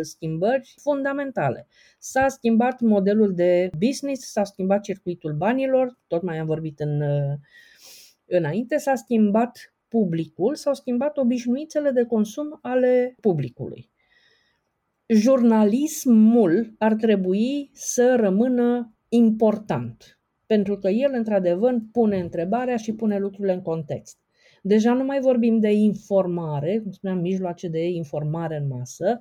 schimbări 0.00 0.74
fundamentale. 0.82 1.66
S-a 1.98 2.28
schimbat 2.28 2.80
modelul 2.80 3.34
de 3.34 3.70
business, 3.78 4.30
s-a 4.30 4.44
schimbat 4.44 4.80
circuitul 4.80 5.32
banilor, 5.32 5.98
tot 6.06 6.22
mai 6.22 6.38
am 6.38 6.46
vorbit 6.46 6.80
în 6.80 7.02
Înainte 8.26 8.76
s-a 8.76 8.94
schimbat 8.94 9.74
publicul, 9.88 10.54
s-au 10.54 10.74
schimbat 10.74 11.16
obișnuințele 11.16 11.90
de 11.90 12.04
consum 12.04 12.58
ale 12.62 13.16
publicului. 13.20 13.90
Jurnalismul 15.06 16.74
ar 16.78 16.94
trebui 16.94 17.70
să 17.72 18.16
rămână 18.16 18.94
important, 19.08 20.20
pentru 20.46 20.78
că 20.78 20.88
el, 20.88 21.10
într-adevăr, 21.14 21.74
pune 21.92 22.20
întrebarea 22.20 22.76
și 22.76 22.94
pune 22.94 23.18
lucrurile 23.18 23.52
în 23.52 23.62
context. 23.62 24.18
Deja 24.62 24.92
nu 24.92 25.04
mai 25.04 25.20
vorbim 25.20 25.58
de 25.58 25.72
informare, 25.72 26.78
cum 26.78 26.90
spuneam, 26.90 27.18
mijloace 27.18 27.68
de 27.68 27.86
informare 27.86 28.56
în 28.56 28.66
masă, 28.66 29.20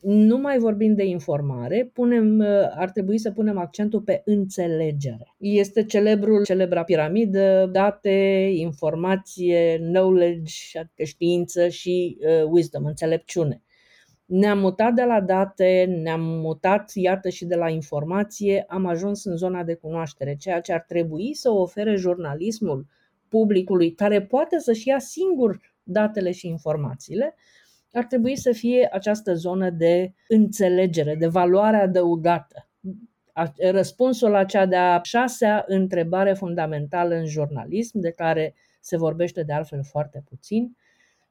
nu 0.00 0.38
mai 0.38 0.58
vorbim 0.58 0.94
de 0.94 1.04
informare, 1.04 1.90
punem, 1.92 2.38
uh, 2.38 2.46
ar 2.76 2.90
trebui 2.90 3.18
să 3.18 3.30
punem 3.30 3.58
accentul 3.58 4.00
pe 4.00 4.22
înțelegere. 4.24 5.34
Este 5.38 5.84
celebrul, 5.84 6.44
celebra 6.44 6.84
piramidă, 6.84 7.68
date, 7.72 8.50
informație, 8.54 9.78
knowledge, 9.78 10.78
adică 10.78 11.02
știință 11.02 11.68
și 11.68 12.18
uh, 12.20 12.44
wisdom, 12.50 12.84
înțelepciune. 12.84 13.62
Ne-am 14.24 14.58
mutat 14.58 14.92
de 14.94 15.02
la 15.02 15.20
date, 15.20 15.84
ne-am 16.02 16.20
mutat, 16.20 16.90
iată, 16.94 17.28
și 17.28 17.44
de 17.44 17.54
la 17.54 17.68
informație, 17.68 18.64
am 18.68 18.86
ajuns 18.86 19.24
în 19.24 19.36
zona 19.36 19.64
de 19.64 19.74
cunoaștere, 19.74 20.36
ceea 20.36 20.60
ce 20.60 20.72
ar 20.72 20.84
trebui 20.88 21.34
să 21.34 21.50
ofere 21.50 21.94
jurnalismul 21.94 22.86
publicului, 23.28 23.92
care 23.92 24.22
poate 24.22 24.58
să-și 24.58 24.88
ia 24.88 24.98
singur 24.98 25.60
datele 25.82 26.30
și 26.30 26.48
informațiile, 26.48 27.34
ar 27.92 28.04
trebui 28.04 28.36
să 28.36 28.52
fie 28.52 28.88
această 28.92 29.34
zonă 29.34 29.70
de 29.70 30.12
înțelegere, 30.28 31.14
de 31.14 31.26
valoare 31.26 31.76
adăugată. 31.76 32.68
Răspunsul 33.70 34.30
la 34.30 34.44
cea 34.44 34.66
de-a 34.66 35.00
șasea 35.02 35.64
întrebare 35.66 36.32
fundamentală 36.32 37.14
în 37.14 37.26
jurnalism, 37.26 37.98
de 37.98 38.10
care 38.10 38.54
se 38.80 38.96
vorbește 38.96 39.42
de 39.42 39.52
altfel 39.52 39.82
foarte 39.84 40.22
puțin, 40.28 40.76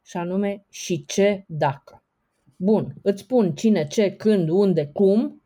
și 0.02 0.18
anume 0.18 0.66
și 0.70 1.06
ce 1.06 1.44
dacă. 1.48 2.04
Bun, 2.56 2.96
îți 3.02 3.22
spun 3.22 3.56
cine, 3.56 3.88
ce, 3.88 4.16
când, 4.16 4.50
unde, 4.50 4.86
cum, 4.86 5.42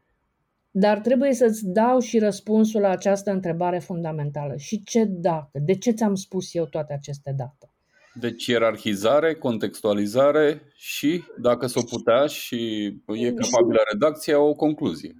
dar 0.72 1.00
trebuie 1.00 1.34
să-ți 1.34 1.68
dau 1.68 2.00
și 2.00 2.20
răspunsul 2.20 2.82
la 2.82 2.90
această 2.90 3.32
întrebare 3.32 3.80
fundamentală. 3.80 4.58
Și 4.58 4.84
ce 4.84 5.04
dacă? 5.06 5.60
De 5.60 5.74
ce 5.74 5.92
ți-am 5.92 6.16
spus 6.16 6.54
eu 6.54 6.66
toate 6.66 6.94
aceste 6.94 7.34
date? 7.38 7.73
Deci 8.20 8.46
ierarhizare, 8.46 9.36
contextualizare 9.36 10.62
și, 10.76 11.24
dacă 11.42 11.68
s-o 11.68 11.82
putea 11.90 12.26
și 12.26 12.86
e 13.08 13.32
capabilă 13.32 13.80
redacția, 13.92 14.40
o 14.40 14.54
concluzie. 14.54 15.16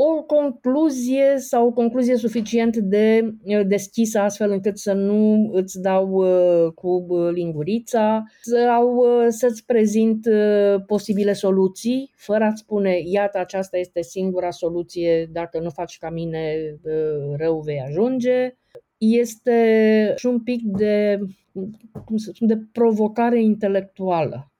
O 0.00 0.22
concluzie 0.22 1.34
sau 1.38 1.66
o 1.66 1.72
concluzie 1.72 2.16
suficient 2.16 2.76
de 2.76 3.34
deschisă 3.66 4.18
astfel 4.18 4.50
încât 4.50 4.78
să 4.78 4.92
nu 4.92 5.50
îți 5.52 5.80
dau 5.80 6.24
cu 6.74 7.06
lingurița 7.32 8.22
sau 8.40 9.04
să-ți 9.28 9.64
prezint 9.64 10.28
posibile 10.86 11.32
soluții 11.32 12.12
fără 12.16 12.44
a-ți 12.44 12.60
spune 12.60 13.00
iată 13.04 13.38
aceasta 13.38 13.78
este 13.78 14.02
singura 14.02 14.50
soluție, 14.50 15.28
dacă 15.32 15.58
nu 15.60 15.70
faci 15.70 15.98
ca 15.98 16.10
mine 16.10 16.54
rău 17.36 17.60
vei 17.60 17.80
ajunge. 17.80 18.56
Este 18.98 20.12
și 20.16 20.26
un 20.26 20.40
pic 20.42 20.62
de 20.62 21.18
cum 22.04 22.16
să 22.16 22.30
spun, 22.34 22.46
de 22.48 22.58
provocare 22.72 23.42
intelectuală. 23.42 24.52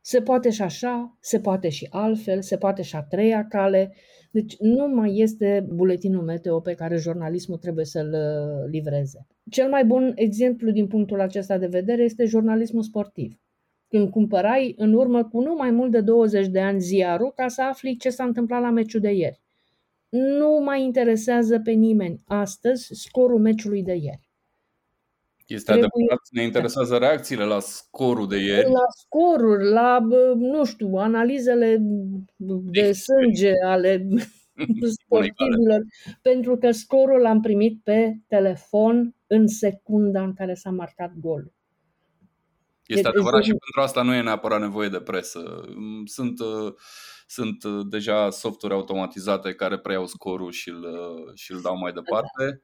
Se 0.00 0.20
poate 0.20 0.50
și 0.50 0.62
așa, 0.62 1.16
se 1.20 1.40
poate 1.40 1.68
și 1.68 1.86
altfel, 1.90 2.42
se 2.42 2.56
poate 2.56 2.82
și 2.82 2.96
a 2.96 3.02
treia 3.02 3.46
cale. 3.46 3.94
Deci 4.30 4.56
nu 4.58 4.88
mai 4.88 5.16
este 5.16 5.66
buletinul 5.74 6.22
meteo 6.22 6.60
pe 6.60 6.74
care 6.74 6.96
jurnalismul 6.96 7.58
trebuie 7.58 7.84
să-l 7.84 8.12
uh, 8.12 8.70
livreze. 8.70 9.26
Cel 9.50 9.68
mai 9.68 9.84
bun 9.84 10.12
exemplu 10.14 10.70
din 10.70 10.86
punctul 10.86 11.20
acesta 11.20 11.58
de 11.58 11.66
vedere 11.66 12.02
este 12.02 12.24
jurnalismul 12.24 12.82
sportiv. 12.82 13.40
Când 13.88 14.10
cumpărai 14.10 14.74
în 14.76 14.92
urmă 14.92 15.24
cu 15.24 15.40
nu 15.40 15.54
mai 15.54 15.70
mult 15.70 15.90
de 15.90 16.00
20 16.00 16.48
de 16.48 16.60
ani 16.60 16.80
ziarul 16.80 17.32
ca 17.34 17.48
să 17.48 17.62
afli 17.62 17.96
ce 17.96 18.10
s-a 18.10 18.24
întâmplat 18.24 18.60
la 18.60 18.70
meciul 18.70 19.00
de 19.00 19.10
ieri. 19.10 19.41
Nu 20.12 20.60
mai 20.64 20.82
interesează 20.82 21.60
pe 21.60 21.70
nimeni 21.70 22.22
astăzi 22.26 22.88
scorul 22.92 23.40
meciului 23.40 23.82
de 23.82 23.92
ieri. 23.92 24.30
Este 25.46 25.72
trebuie... 25.72 25.88
adevărat, 25.94 26.20
ne 26.30 26.42
interesează 26.42 26.96
reacțiile 26.96 27.44
la 27.44 27.58
scorul 27.58 28.28
de 28.28 28.36
ieri. 28.36 28.70
La 28.70 28.84
scoruri, 28.98 29.70
la, 29.70 29.98
nu 30.36 30.64
știu, 30.64 30.94
analizele 30.94 31.78
de 32.62 32.92
sânge 32.92 33.52
ale 33.72 34.08
sportivilor, 35.00 35.82
pentru 36.22 36.56
că 36.56 36.70
scorul 36.70 37.20
l-am 37.20 37.40
primit 37.40 37.80
pe 37.82 38.16
telefon 38.28 39.14
în 39.26 39.46
secunda 39.46 40.22
în 40.22 40.34
care 40.34 40.54
s-a 40.54 40.70
marcat 40.70 41.12
golul. 41.20 41.52
Este 42.86 43.08
adevărat 43.08 43.42
și 43.42 43.48
pentru 43.48 43.80
asta 43.80 44.02
nu 44.02 44.14
e 44.14 44.22
neapărat 44.22 44.60
nevoie 44.60 44.88
de 44.88 45.00
presă. 45.00 45.64
Sunt 46.04 46.40
uh, 46.40 46.74
sunt 47.32 47.64
uh, 47.64 47.86
deja 47.90 48.30
softuri 48.30 48.72
automatizate 48.72 49.54
care 49.54 49.78
preiau 49.78 50.06
scorul 50.06 50.50
și 50.50 50.68
îl, 50.68 50.82
uh, 50.82 51.34
și 51.34 51.52
îl 51.52 51.60
dau 51.62 51.78
mai 51.78 51.92
departe. 51.92 52.62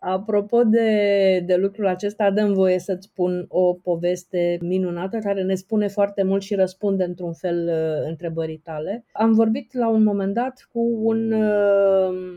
Apropo 0.00 0.62
de, 0.62 1.42
de 1.46 1.56
lucrul 1.56 1.86
acesta, 1.86 2.30
dăm 2.30 2.52
voie 2.52 2.78
să-ți 2.78 3.06
spun 3.06 3.44
o 3.48 3.74
poveste 3.74 4.58
minunată 4.60 5.18
care 5.18 5.42
ne 5.42 5.54
spune 5.54 5.88
foarte 5.88 6.22
mult 6.22 6.42
și 6.42 6.54
răspunde 6.54 7.04
într-un 7.04 7.32
fel 7.32 7.68
uh, 7.68 8.08
întrebării 8.08 8.58
tale. 8.58 9.04
Am 9.12 9.32
vorbit 9.32 9.74
la 9.74 9.88
un 9.88 10.02
moment 10.02 10.34
dat 10.34 10.68
cu 10.72 10.80
un 11.02 11.34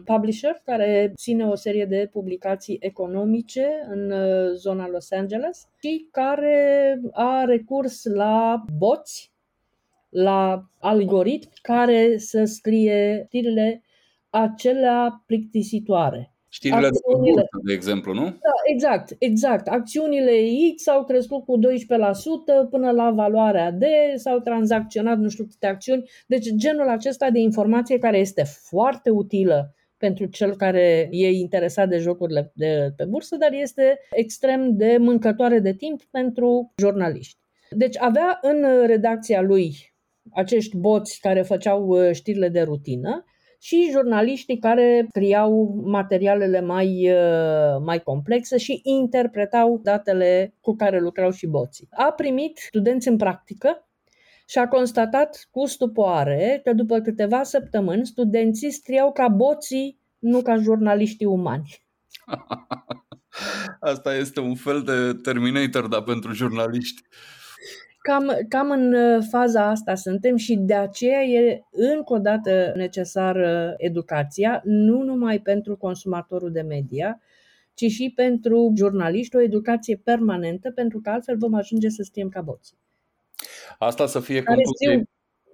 publisher 0.03 0.61
care 0.65 1.11
ține 1.15 1.45
o 1.45 1.55
serie 1.55 1.86
de 1.86 2.09
publicații 2.11 2.78
economice 2.80 3.67
în 3.89 4.13
zona 4.55 4.88
Los 4.88 5.11
Angeles 5.11 5.67
și 5.82 6.07
care 6.11 6.99
a 7.11 7.43
recurs 7.45 8.03
la 8.03 8.63
boți 8.78 9.31
la 10.12 10.64
algoritm 10.80 11.49
care 11.62 12.18
să 12.18 12.43
scrie 12.43 13.24
știrile 13.28 13.84
acelea 14.30 15.24
plictisitoare. 15.26 16.36
Știrile 16.49 16.89
de 16.89 16.99
bursă, 17.18 17.47
de 17.66 17.74
exemplu, 17.74 18.14
nu? 18.14 18.24
Da, 18.24 18.53
exact, 18.74 19.16
exact. 19.20 19.68
Acțiunile 19.68 20.32
X 20.76 20.88
au 20.88 21.05
crescut 21.05 21.45
cu 21.45 21.59
12% 21.59 22.70
până 22.70 22.91
la 22.91 23.12
valoarea 23.12 23.72
D, 23.72 23.84
s-au 24.16 24.39
tranzacționat 24.39 25.18
nu 25.18 25.30
știu 25.30 25.45
câte 25.45 25.68
acțiuni. 25.68 26.09
Deci 26.28 26.53
genul 26.55 26.88
acesta 26.88 27.30
de 27.30 27.39
informație 27.39 27.97
care 27.97 28.18
este 28.18 28.43
foarte 28.43 29.09
utilă 29.09 29.76
pentru 29.97 30.26
cel 30.26 30.55
care 30.55 31.07
e 31.12 31.32
interesat 31.32 31.89
de 31.89 31.97
jocurile 31.97 32.51
de 32.55 32.93
pe 32.95 33.05
bursă, 33.05 33.36
dar 33.36 33.53
este 33.53 33.99
extrem 34.12 34.76
de 34.78 34.97
mâncătoare 34.99 35.59
de 35.59 35.74
timp 35.74 36.03
pentru 36.03 36.74
jurnaliști. 36.78 37.38
Deci 37.70 37.97
avea 37.99 38.39
în 38.41 38.86
redacția 38.86 39.41
lui 39.41 39.91
acești 40.34 40.78
boți 40.78 41.20
care 41.20 41.42
făceau 41.42 41.88
uh, 41.88 42.12
știrile 42.14 42.50
de 42.50 42.62
rutină 42.62 43.26
și 43.60 43.90
jurnaliștii 43.92 44.58
care 44.58 45.06
scriau 45.10 45.82
materialele 45.86 46.62
mai, 46.62 47.12
uh, 47.12 47.82
mai 47.86 48.00
complexe 48.00 48.58
și 48.58 48.80
interpretau 48.84 49.80
datele 49.84 50.56
cu 50.62 50.76
care 50.76 51.00
lucrau 51.00 51.32
și 51.32 51.48
boții. 51.48 51.88
A 51.92 52.12
primit 52.12 52.58
studenți 52.58 53.08
în 53.08 53.18
practică 53.18 53.88
și 54.48 54.58
a 54.58 54.68
constatat 54.68 55.48
cu 55.52 55.66
stupoare 55.66 56.60
că 56.64 56.74
după 56.74 57.00
câteva 57.00 57.44
săptămâni 57.44 58.06
studenții 58.06 58.72
scriau 58.72 59.12
ca 59.12 59.28
boții, 59.28 60.00
nu 60.20 60.42
ca 60.42 60.56
jurnaliștii 60.56 61.26
umani. 61.26 61.86
Asta 63.80 64.16
este 64.16 64.40
un 64.40 64.56
fel 64.56 64.82
de 64.82 65.14
Terminator, 65.24 65.88
dar 65.88 66.02
pentru 66.02 66.34
jurnaliști. 66.34 67.02
Cam, 68.02 68.38
cam 68.47 68.72
în 68.72 68.93
uh, 68.93 69.26
faza 69.30 69.70
asta 69.70 69.95
suntem 69.95 70.36
și 70.36 70.56
de 70.56 70.74
aceea 70.74 71.22
e 71.22 71.62
încă 71.72 72.14
o 72.14 72.18
dată 72.18 72.74
necesară 72.76 73.74
educația, 73.78 74.62
nu 74.64 75.02
numai 75.02 75.39
pentru 75.39 75.78
consumatorul 75.78 76.52
de 76.52 76.62
media, 76.62 77.22
ci 77.74 77.86
și 77.86 78.12
pentru 78.16 78.74
jurnaliști, 78.76 79.36
o 79.36 79.41
educație 79.41 80.02
permanentă, 80.04 80.72
pentru 80.72 80.99
că 81.02 81.10
altfel 81.10 81.38
vom 81.38 81.54
ajunge 81.54 81.89
să 81.89 82.04
scriem 82.04 82.30
ca 82.30 82.41
boții. 82.41 82.78
Asta 83.78 84.06
să 84.06 84.20
fie 84.20 84.43
care 84.43 84.62
scriu, 84.76 85.04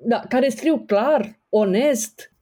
da, 0.02 0.20
care 0.30 0.50
scriu 0.50 0.80
clar, 0.80 1.40
onest, 1.50 2.34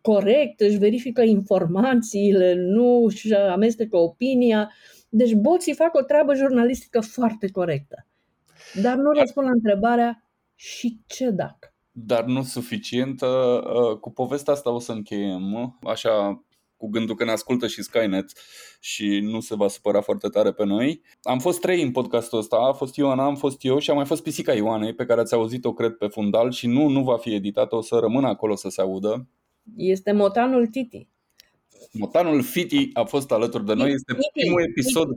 corect, 0.00 0.60
își 0.60 0.78
verifică 0.78 1.22
informațiile, 1.22 2.54
nu 2.54 3.04
își 3.04 3.34
amestecă 3.34 3.96
opinia, 3.96 4.70
Deci 5.14 5.34
boții 5.34 5.74
fac 5.74 5.94
o 5.94 6.02
treabă 6.02 6.34
jurnalistică 6.34 7.00
foarte 7.00 7.50
corectă. 7.50 8.06
Dar 8.82 8.96
nu 8.96 9.12
răspund 9.12 9.46
la 9.46 9.52
întrebarea 9.52 10.28
și 10.54 11.00
ce 11.06 11.30
dacă? 11.30 11.74
Dar 11.92 12.24
nu 12.24 12.42
suficientă. 12.42 13.26
Uh, 13.26 13.98
cu 13.98 14.10
povestea 14.10 14.52
asta 14.52 14.70
o 14.70 14.78
să 14.78 14.92
încheiem. 14.92 15.78
Așa 15.82 16.44
cu 16.82 16.88
gândul 16.88 17.14
că 17.14 17.24
ne 17.24 17.30
ascultă 17.30 17.66
și 17.66 17.82
Skynet 17.82 18.32
și 18.80 19.20
nu 19.22 19.40
se 19.40 19.54
va 19.54 19.68
supăra 19.68 20.00
foarte 20.00 20.28
tare 20.28 20.52
pe 20.52 20.64
noi. 20.64 21.02
Am 21.22 21.38
fost 21.38 21.60
trei 21.60 21.82
în 21.82 21.90
podcastul 21.90 22.38
ăsta, 22.38 22.56
a 22.56 22.72
fost 22.72 22.96
Ioana, 22.96 23.24
am 23.24 23.36
fost 23.36 23.64
eu 23.64 23.78
și 23.78 23.90
a 23.90 23.94
mai 23.94 24.04
fost 24.04 24.22
pisica 24.22 24.52
Ioanei 24.54 24.94
pe 24.94 25.04
care 25.04 25.20
ați 25.20 25.34
auzit-o, 25.34 25.72
cred, 25.72 25.92
pe 25.92 26.06
fundal 26.06 26.50
și 26.50 26.66
nu, 26.66 26.88
nu 26.88 27.02
va 27.02 27.16
fi 27.16 27.34
editată, 27.34 27.76
o 27.76 27.80
să 27.80 27.96
rămână 27.96 28.28
acolo 28.28 28.54
să 28.56 28.68
se 28.68 28.80
audă. 28.80 29.28
Este 29.76 30.12
motanul 30.12 30.66
Titi. 30.66 31.08
Motanul 31.92 32.42
Fiti 32.42 32.90
a 32.92 33.04
fost 33.04 33.32
alături 33.32 33.64
de 33.64 33.74
noi, 33.74 33.90
este 33.92 34.16
primul 34.32 34.62
episod 34.62 35.08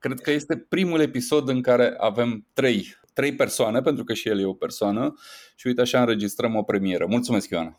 Cred 0.00 0.20
că 0.20 0.30
este 0.30 0.56
primul 0.56 1.00
episod 1.00 1.48
în 1.48 1.62
care 1.62 1.94
avem 1.98 2.46
trei, 2.52 2.94
trei 3.12 3.34
persoane, 3.34 3.80
pentru 3.80 4.04
că 4.04 4.14
și 4.14 4.28
el 4.28 4.40
e 4.40 4.44
o 4.44 4.52
persoană 4.52 5.14
și 5.56 5.66
uite 5.66 5.80
așa 5.80 6.00
înregistrăm 6.00 6.56
o 6.56 6.62
premieră. 6.62 7.06
Mulțumesc, 7.08 7.50
Ioana! 7.50 7.76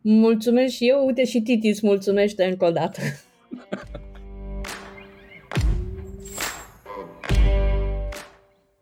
Mulțumesc 0.00 0.74
și 0.74 0.88
eu, 0.88 1.06
uite 1.06 1.24
și 1.24 1.40
Titi 1.40 1.68
îți 1.68 1.86
mulțumește 1.86 2.44
încă 2.44 2.64
o 2.64 2.70
dată. 2.70 3.00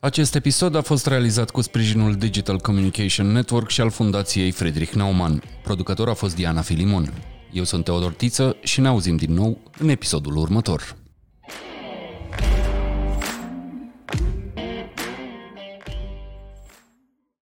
Acest 0.01 0.35
episod 0.35 0.75
a 0.75 0.81
fost 0.81 1.07
realizat 1.07 1.51
cu 1.51 1.61
sprijinul 1.61 2.15
Digital 2.15 2.59
Communication 2.59 3.27
Network 3.27 3.69
și 3.69 3.81
al 3.81 3.91
Fundației 3.91 4.51
Friedrich 4.51 4.93
Naumann. 4.93 5.43
Producător 5.63 6.09
a 6.09 6.15
fost 6.15 6.35
Diana 6.35 6.61
Filimon. 6.61 7.13
Eu 7.53 7.65
sunt 7.65 7.85
Teodor 7.85 8.13
Tiță 8.13 8.57
și 8.63 8.81
ne 8.81 8.89
auzim 8.89 9.17
din 9.17 9.33
nou 9.33 9.59
în 9.79 9.89
episodul 9.89 10.37
următor. 10.37 11.02